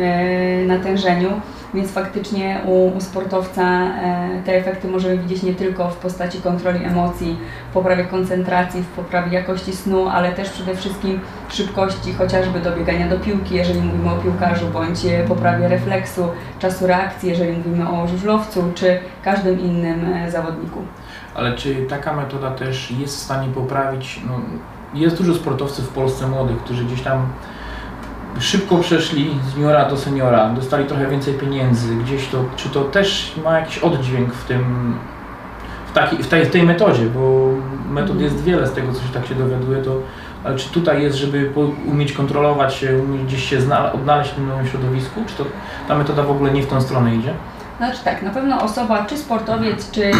natężeniu. 0.67 1.41
Więc 1.73 1.91
faktycznie 1.91 2.61
u, 2.65 2.97
u 2.97 3.01
sportowca 3.01 3.63
e, 3.63 4.41
te 4.45 4.55
efekty 4.55 4.87
możemy 4.87 5.17
widzieć 5.17 5.43
nie 5.43 5.53
tylko 5.53 5.89
w 5.89 5.97
postaci 5.97 6.41
kontroli 6.41 6.83
emocji, 6.83 7.37
w 7.69 7.73
poprawie 7.73 8.03
koncentracji, 8.03 8.81
w 8.81 8.87
poprawie 8.87 9.33
jakości 9.33 9.73
snu, 9.75 10.07
ale 10.07 10.31
też 10.31 10.49
przede 10.49 10.75
wszystkim 10.75 11.19
szybkości 11.49 12.13
chociażby 12.13 12.59
dobiegania 12.59 13.09
do 13.09 13.19
piłki, 13.19 13.55
jeżeli 13.55 13.81
mówimy 13.81 14.11
o 14.11 14.15
piłkarzu, 14.15 14.67
bądź 14.67 15.05
e, 15.05 15.23
poprawie 15.27 15.67
refleksu, 15.67 16.27
czasu 16.59 16.87
reakcji, 16.87 17.29
jeżeli 17.29 17.57
mówimy 17.57 17.89
o 17.89 18.07
żużlowcu, 18.07 18.71
czy 18.75 18.99
każdym 19.23 19.59
innym 19.59 20.13
e, 20.13 20.31
zawodniku. 20.31 20.79
Ale 21.35 21.55
czy 21.55 21.75
taka 21.75 22.13
metoda 22.13 22.51
też 22.51 22.91
jest 22.91 23.17
w 23.17 23.19
stanie 23.19 23.47
poprawić? 23.47 24.21
No, 24.27 24.39
jest 24.93 25.17
dużo 25.17 25.33
sportowców 25.33 25.89
w 25.89 25.93
Polsce 25.93 26.27
młodych, 26.27 26.57
którzy 26.57 26.83
gdzieś 26.85 27.01
tam 27.01 27.27
szybko 28.39 28.77
przeszli 28.77 29.39
z 29.51 29.55
juniora 29.55 29.89
do 29.89 29.97
seniora, 29.97 30.49
dostali 30.49 30.85
trochę 30.85 31.07
więcej 31.07 31.33
pieniędzy, 31.33 31.95
gdzieś 31.95 32.27
to, 32.27 32.45
czy 32.55 32.69
to 32.69 32.83
też 32.83 33.33
ma 33.43 33.59
jakiś 33.59 33.77
oddźwięk 33.77 34.33
w 34.33 34.45
tym, 34.45 34.93
w, 35.87 35.93
taki, 35.93 36.23
w, 36.23 36.27
tej, 36.27 36.45
w 36.45 36.51
tej 36.51 36.63
metodzie, 36.63 37.05
bo 37.05 37.49
metod 37.89 38.19
jest 38.19 38.43
wiele 38.43 38.67
z 38.67 38.73
tego, 38.73 38.93
co 38.93 39.01
się 39.01 39.13
tak 39.13 39.25
się 39.25 39.35
dowiaduje, 39.35 39.81
to 39.81 39.99
ale 40.43 40.55
czy 40.55 40.69
tutaj 40.69 41.03
jest, 41.03 41.17
żeby 41.17 41.51
umieć 41.85 42.13
kontrolować 42.13 42.73
się, 42.73 42.97
umieć 42.97 43.23
gdzieś 43.23 43.49
się 43.49 43.59
odnaleźć 43.93 44.31
w 44.31 44.35
tym 44.35 44.47
nowym 44.47 44.67
środowisku, 44.67 45.21
czy 45.27 45.35
to 45.35 45.45
ta 45.87 45.95
metoda 45.95 46.23
w 46.23 46.31
ogóle 46.31 46.51
nie 46.51 46.63
w 46.63 46.67
tą 46.67 46.81
stronę 46.81 47.15
idzie? 47.15 47.33
Znaczy 47.77 47.97
tak, 48.03 48.21
na 48.21 48.29
pewno 48.29 48.61
osoba, 48.61 49.05
czy 49.05 49.17
sportowiec, 49.17 49.91
czy, 49.91 50.11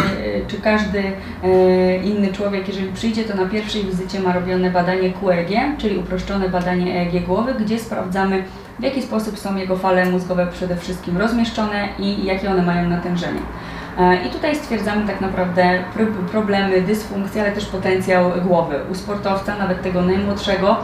czy 0.48 0.60
każdy 0.60 1.02
e, 1.44 1.96
inny 1.96 2.32
człowiek, 2.32 2.68
jeżeli 2.68 2.92
przyjdzie, 2.92 3.24
to 3.24 3.36
na 3.36 3.46
pierwszej 3.48 3.84
wizycie 3.84 4.20
ma 4.20 4.32
robione 4.32 4.70
badanie 4.70 5.12
QEG, 5.12 5.78
czyli 5.78 5.98
uproszczone 5.98 6.48
badanie 6.48 7.00
EEG 7.00 7.26
głowy, 7.26 7.54
gdzie 7.54 7.78
sprawdzamy 7.78 8.44
w 8.78 8.82
jaki 8.82 9.02
sposób 9.02 9.38
są 9.38 9.56
jego 9.56 9.76
fale 9.76 10.06
mózgowe 10.06 10.46
przede 10.46 10.76
wszystkim 10.76 11.16
rozmieszczone 11.18 11.88
i 11.98 12.24
jakie 12.24 12.50
one 12.50 12.62
mają 12.62 12.88
natężenie. 12.88 13.40
E, 13.98 14.16
I 14.26 14.30
tutaj 14.30 14.56
stwierdzamy 14.56 15.06
tak 15.06 15.20
naprawdę 15.20 15.78
pro- 15.94 16.30
problemy, 16.30 16.82
dysfunkcje, 16.82 17.42
ale 17.42 17.52
też 17.52 17.66
potencjał 17.66 18.30
głowy. 18.46 18.74
U 18.92 18.94
sportowca, 18.94 19.56
nawet 19.58 19.82
tego 19.82 20.02
najmłodszego, 20.02 20.76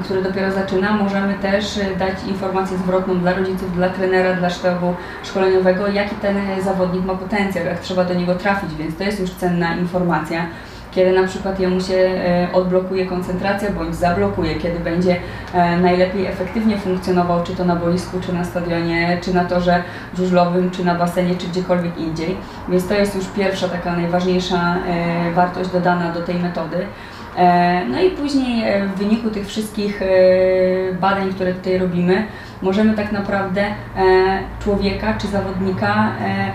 który 0.00 0.22
dopiero 0.22 0.52
zaczyna, 0.52 0.92
możemy 0.92 1.34
też 1.34 1.78
e, 1.78 1.96
dać 1.96 2.14
informację 2.28 2.78
zwrotną 2.78 3.18
dla 3.18 3.34
rodziców, 3.34 3.74
dla 3.74 3.88
trenera, 3.88 4.34
dla 4.34 4.50
sztabu 4.50 4.94
szkoleniowego, 5.24 5.88
jaki 5.88 6.16
ten 6.16 6.36
zawodnik 6.64 7.04
ma 7.04 7.14
potencjał, 7.14 7.66
jak 7.66 7.80
trzeba 7.80 8.04
do 8.04 8.14
niego 8.14 8.34
trafić, 8.34 8.74
więc 8.74 8.96
to 8.96 9.04
jest 9.04 9.20
już 9.20 9.30
cenna 9.30 9.76
informacja. 9.76 10.46
Kiedy 10.94 11.12
na 11.12 11.28
przykład 11.28 11.60
jemu 11.60 11.80
się 11.80 11.94
e, 11.94 12.48
odblokuje 12.52 13.06
koncentracja 13.06 13.70
bądź 13.70 13.94
zablokuje, 13.94 14.54
kiedy 14.54 14.80
będzie 14.80 15.16
e, 15.54 15.76
najlepiej 15.76 16.26
efektywnie 16.26 16.78
funkcjonował, 16.78 17.42
czy 17.44 17.56
to 17.56 17.64
na 17.64 17.76
boisku, 17.76 18.20
czy 18.20 18.32
na 18.32 18.44
stadionie, 18.44 19.18
czy 19.22 19.34
na 19.34 19.44
torze 19.44 19.82
żużlowym, 20.18 20.70
czy 20.70 20.84
na 20.84 20.94
basenie, 20.94 21.36
czy 21.36 21.48
gdziekolwiek 21.48 21.98
indziej. 21.98 22.36
Więc 22.68 22.88
to 22.88 22.94
jest 22.94 23.16
już 23.16 23.26
pierwsza 23.26 23.68
taka 23.68 23.96
najważniejsza 23.96 24.76
e, 24.76 25.32
wartość 25.32 25.70
dodana 25.70 26.12
do 26.12 26.20
tej 26.20 26.34
metody. 26.34 26.86
E, 27.36 27.84
No 27.84 28.02
i 28.02 28.10
później 28.10 28.68
e, 28.68 28.86
w 28.86 28.94
wyniku 28.98 29.30
tych 29.30 29.46
wszystkich 29.46 30.02
e, 30.02 30.06
badań, 31.00 31.32
które 31.34 31.54
tutaj 31.54 31.78
robimy, 31.78 32.26
możemy 32.62 32.94
tak 32.94 33.12
naprawdę 33.12 33.64
człowieka 34.62 35.14
czy 35.18 35.26
zawodnika 35.26 36.12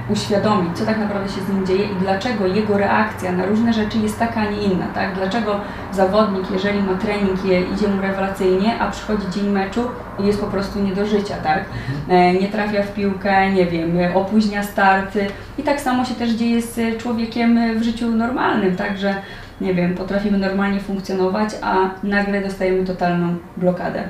uświadomić, 0.10 0.78
co 0.78 0.86
tak 0.86 0.98
naprawdę 0.98 1.30
się 1.30 1.42
z 1.42 1.50
nim 1.50 1.66
dzieje 1.66 1.84
i 1.84 1.96
dlaczego 2.02 2.48
jego 2.48 2.78
reakcja 2.78 3.32
na 3.32 3.46
różne 3.46 3.74
rzeczy 3.74 3.98
jest 3.98 4.20
taka, 4.20 4.42
a 4.42 4.52
nie 4.52 4.62
inna. 4.62 4.88
Tak? 4.94 5.16
Dlaczego 5.16 5.60
zawodnik, 5.92 6.52
jeżeli 6.52 6.84
ma 6.84 6.94
trening, 6.94 7.40
idzie 7.74 7.88
mu 7.88 8.02
rewelacyjnie, 8.02 8.80
a 8.80 8.92
przychodzi 8.92 9.30
dzień 9.30 9.50
meczu 9.50 9.82
i 10.20 10.26
jest 10.26 10.42
po 10.42 10.48
prostu 10.48 10.80
nie 10.80 10.96
do 10.96 11.06
życia, 11.06 11.36
tak? 11.44 11.66
E, 12.10 12.34
nie 12.34 12.48
trafia 12.48 12.84
w 12.84 12.94
piłkę, 12.94 13.52
nie 13.52 13.66
wiem, 13.66 13.98
opóźnia 14.14 14.64
starty 14.64 15.28
i 15.58 15.64
tak 15.64 15.82
samo 15.82 16.06
się 16.06 16.16
też 16.16 16.30
dzieje 16.30 16.62
z 16.62 16.98
człowiekiem 17.02 17.80
w 17.80 17.84
życiu 17.84 18.12
normalnym, 18.12 18.76
tak, 18.76 18.98
że 18.98 19.16
nie 19.62 19.74
wiem, 19.74 19.96
potrafimy 19.96 20.38
normalnie 20.38 20.80
funkcjonować, 20.80 21.50
a 21.62 21.76
nagle 22.04 22.42
dostajemy 22.42 22.86
totalną 22.86 23.36
blokadę. 23.58 24.04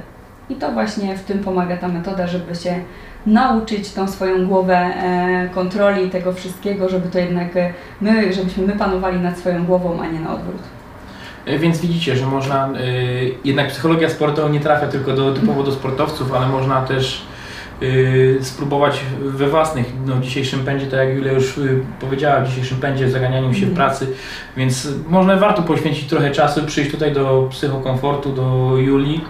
I 0.49 0.55
to 0.55 0.71
właśnie 0.71 1.17
w 1.17 1.23
tym 1.23 1.39
pomaga 1.39 1.77
ta 1.77 1.87
metoda, 1.87 2.27
żeby 2.27 2.55
się 2.55 2.75
nauczyć 3.25 3.93
tą 3.93 4.07
swoją 4.07 4.47
głowę 4.47 4.77
e, 4.77 5.49
kontroli 5.53 6.09
tego 6.09 6.33
wszystkiego, 6.33 6.89
żeby 6.89 7.09
to 7.09 7.19
jednak 7.19 7.57
e, 7.57 7.73
my, 8.01 8.33
żebyśmy 8.33 8.67
my 8.67 8.73
panowali 8.73 9.19
nad 9.19 9.37
swoją 9.37 9.65
głową, 9.65 10.01
a 10.01 10.07
nie 10.07 10.19
na 10.19 10.33
odwrót. 10.33 10.61
E, 11.45 11.59
Więc 11.59 11.81
widzicie, 11.81 12.15
że 12.15 12.25
można, 12.25 12.69
jednak 13.45 13.67
psychologia 13.67 14.09
sportowa 14.09 14.49
nie 14.49 14.59
trafia 14.59 14.87
tylko 14.87 15.13
do, 15.13 15.33
typowo 15.33 15.63
do 15.63 15.71
sportowców, 15.71 16.33
ale 16.33 16.47
można 16.47 16.81
też 16.81 17.25
spróbować 18.41 18.99
we 19.21 19.47
własnych, 19.47 19.93
no 20.05 20.15
w 20.15 20.21
dzisiejszym 20.21 20.59
pędzie, 20.59 20.85
tak 20.87 20.99
jak 20.99 21.15
Julia 21.17 21.31
już 21.31 21.57
e, 21.57 21.61
powiedziała, 21.99 22.41
w 22.41 22.47
dzisiejszym 22.49 22.77
pędzie, 22.77 23.09
zaganianiu 23.09 23.53
się 23.53 23.65
w 23.65 23.69
Mhm. 23.69 23.75
pracy, 23.75 24.07
więc 24.57 24.87
można, 25.09 25.35
warto 25.35 25.61
poświęcić 25.61 26.09
trochę 26.09 26.31
czasu, 26.31 26.65
przyjść 26.65 26.91
tutaj 26.91 27.13
do 27.13 27.47
psychokomfortu, 27.51 28.31
do 28.33 28.73
Julii 28.77 29.23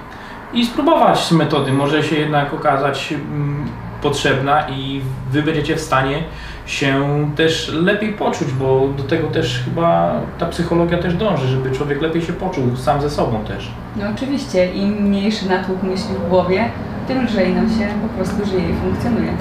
i 0.54 0.66
spróbować 0.66 1.32
metody, 1.32 1.72
może 1.74 2.04
się 2.04 2.16
jednak 2.16 2.54
okazać 2.54 3.14
mm, 3.14 3.66
potrzebna 4.02 4.70
i 4.70 5.02
wy 5.32 5.44
będziecie 5.44 5.76
w 5.76 5.80
stanie 5.82 6.24
się 6.66 6.96
też 7.36 7.72
lepiej 7.74 8.14
poczuć, 8.14 8.48
bo 8.54 8.88
do 8.98 9.04
tego 9.04 9.28
też 9.28 9.62
chyba 9.66 10.14
ta 10.38 10.46
psychologia 10.46 10.98
też 10.98 11.14
dąży, 11.14 11.48
żeby 11.48 11.72
człowiek 11.72 12.02
lepiej 12.02 12.22
się 12.22 12.34
poczuł 12.34 12.76
sam 12.76 13.02
ze 13.02 13.10
sobą 13.10 13.44
też. 13.48 13.72
No 13.96 14.04
oczywiście, 14.16 14.74
im 14.74 14.90
mniejszy 14.94 15.50
natłok 15.50 15.84
myśli 15.84 16.16
w 16.26 16.30
głowie, 16.30 16.70
tym 17.10 17.26
lżej 17.26 17.54
nam 17.54 17.70
się 17.70 17.88
po 18.02 18.08
prostu 18.08 18.46
żyje 18.46 18.70
i 18.70 18.74
funkcjonuje. 18.74 19.34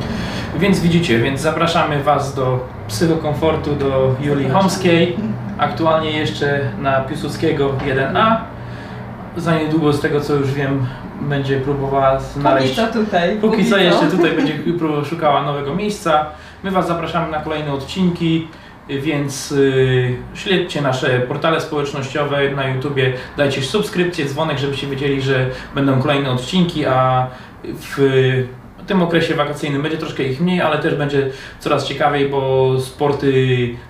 Więc 0.59 0.81
widzicie, 0.81 1.19
więc 1.19 1.41
zapraszamy 1.41 2.03
Was 2.03 2.35
do 2.35 2.69
psychokomfortu, 2.89 3.77
do 3.77 4.15
Julii. 4.21 4.49
Homskiej, 4.51 5.17
aktualnie 5.59 6.11
jeszcze 6.11 6.61
na 6.81 7.01
Piłsudskiego 7.01 7.73
1A. 7.87 8.37
Za 9.37 9.59
niedługo, 9.59 9.93
z 9.93 10.01
tego 10.01 10.21
co 10.21 10.35
już 10.35 10.53
wiem, 10.53 10.87
będzie 11.21 11.61
próbowała 11.61 12.21
znaleźć... 12.21 12.69
Póki 12.69 12.93
co 12.93 12.99
tutaj. 12.99 13.37
Póki 13.41 13.65
co 13.71 13.77
jeszcze 13.77 14.07
tutaj 14.07 14.33
będzie 14.33 14.55
szukała 15.11 15.43
nowego 15.43 15.75
miejsca. 15.75 16.27
My 16.63 16.71
Was 16.71 16.89
zapraszamy 16.89 17.31
na 17.31 17.41
kolejne 17.41 17.73
odcinki, 17.73 18.49
więc 18.89 19.53
y, 19.53 20.17
śledźcie 20.35 20.83
nasze 20.83 21.21
portale 21.21 21.61
społecznościowe 21.61 22.51
na 22.51 22.69
YouTubie, 22.69 23.13
dajcie 23.37 23.63
subskrypcję, 23.63 24.25
dzwonek, 24.25 24.59
żebyście 24.59 24.87
wiedzieli, 24.87 25.23
że 25.23 25.47
będą 25.75 26.03
kolejne 26.03 26.31
odcinki, 26.31 26.87
a 26.87 27.27
w 27.65 27.99
tym 28.87 29.03
okresie 29.03 29.35
wakacyjnym 29.35 29.83
będzie 29.83 29.99
troszkę 29.99 30.23
ich 30.23 30.41
mniej, 30.41 30.61
ale 30.61 30.79
też 30.79 30.95
będzie 30.95 31.31
coraz 31.61 31.87
ciekawiej, 31.87 32.29
bo 32.29 32.73
sporty 32.81 33.33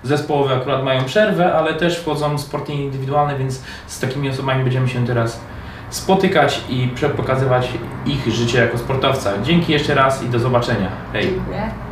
zespołowe 0.03 0.55
akurat 0.55 0.85
mają 0.85 1.05
przerwę, 1.05 1.53
ale 1.53 1.75
też 1.75 1.99
wchodzą 1.99 2.39
sporty 2.39 2.73
indywidualne, 2.73 3.39
więc 3.39 3.63
z 3.87 4.01
takimi 4.01 4.29
osobami 4.29 4.65
będziemy 4.65 4.89
się 4.89 5.07
teraz 5.07 5.41
spotykać 5.91 6.61
i 6.69 6.89
pokazywać 7.17 7.69
ich 8.07 8.35
życie 8.35 8.59
jako 8.59 8.79
sportowca. 8.79 9.33
Dzięki 9.43 9.73
jeszcze 9.73 9.95
raz 9.95 10.23
i 10.23 10.29
do 10.29 10.39
zobaczenia. 10.39 10.89
Hej! 11.13 11.23
Dziękuję. 11.23 11.88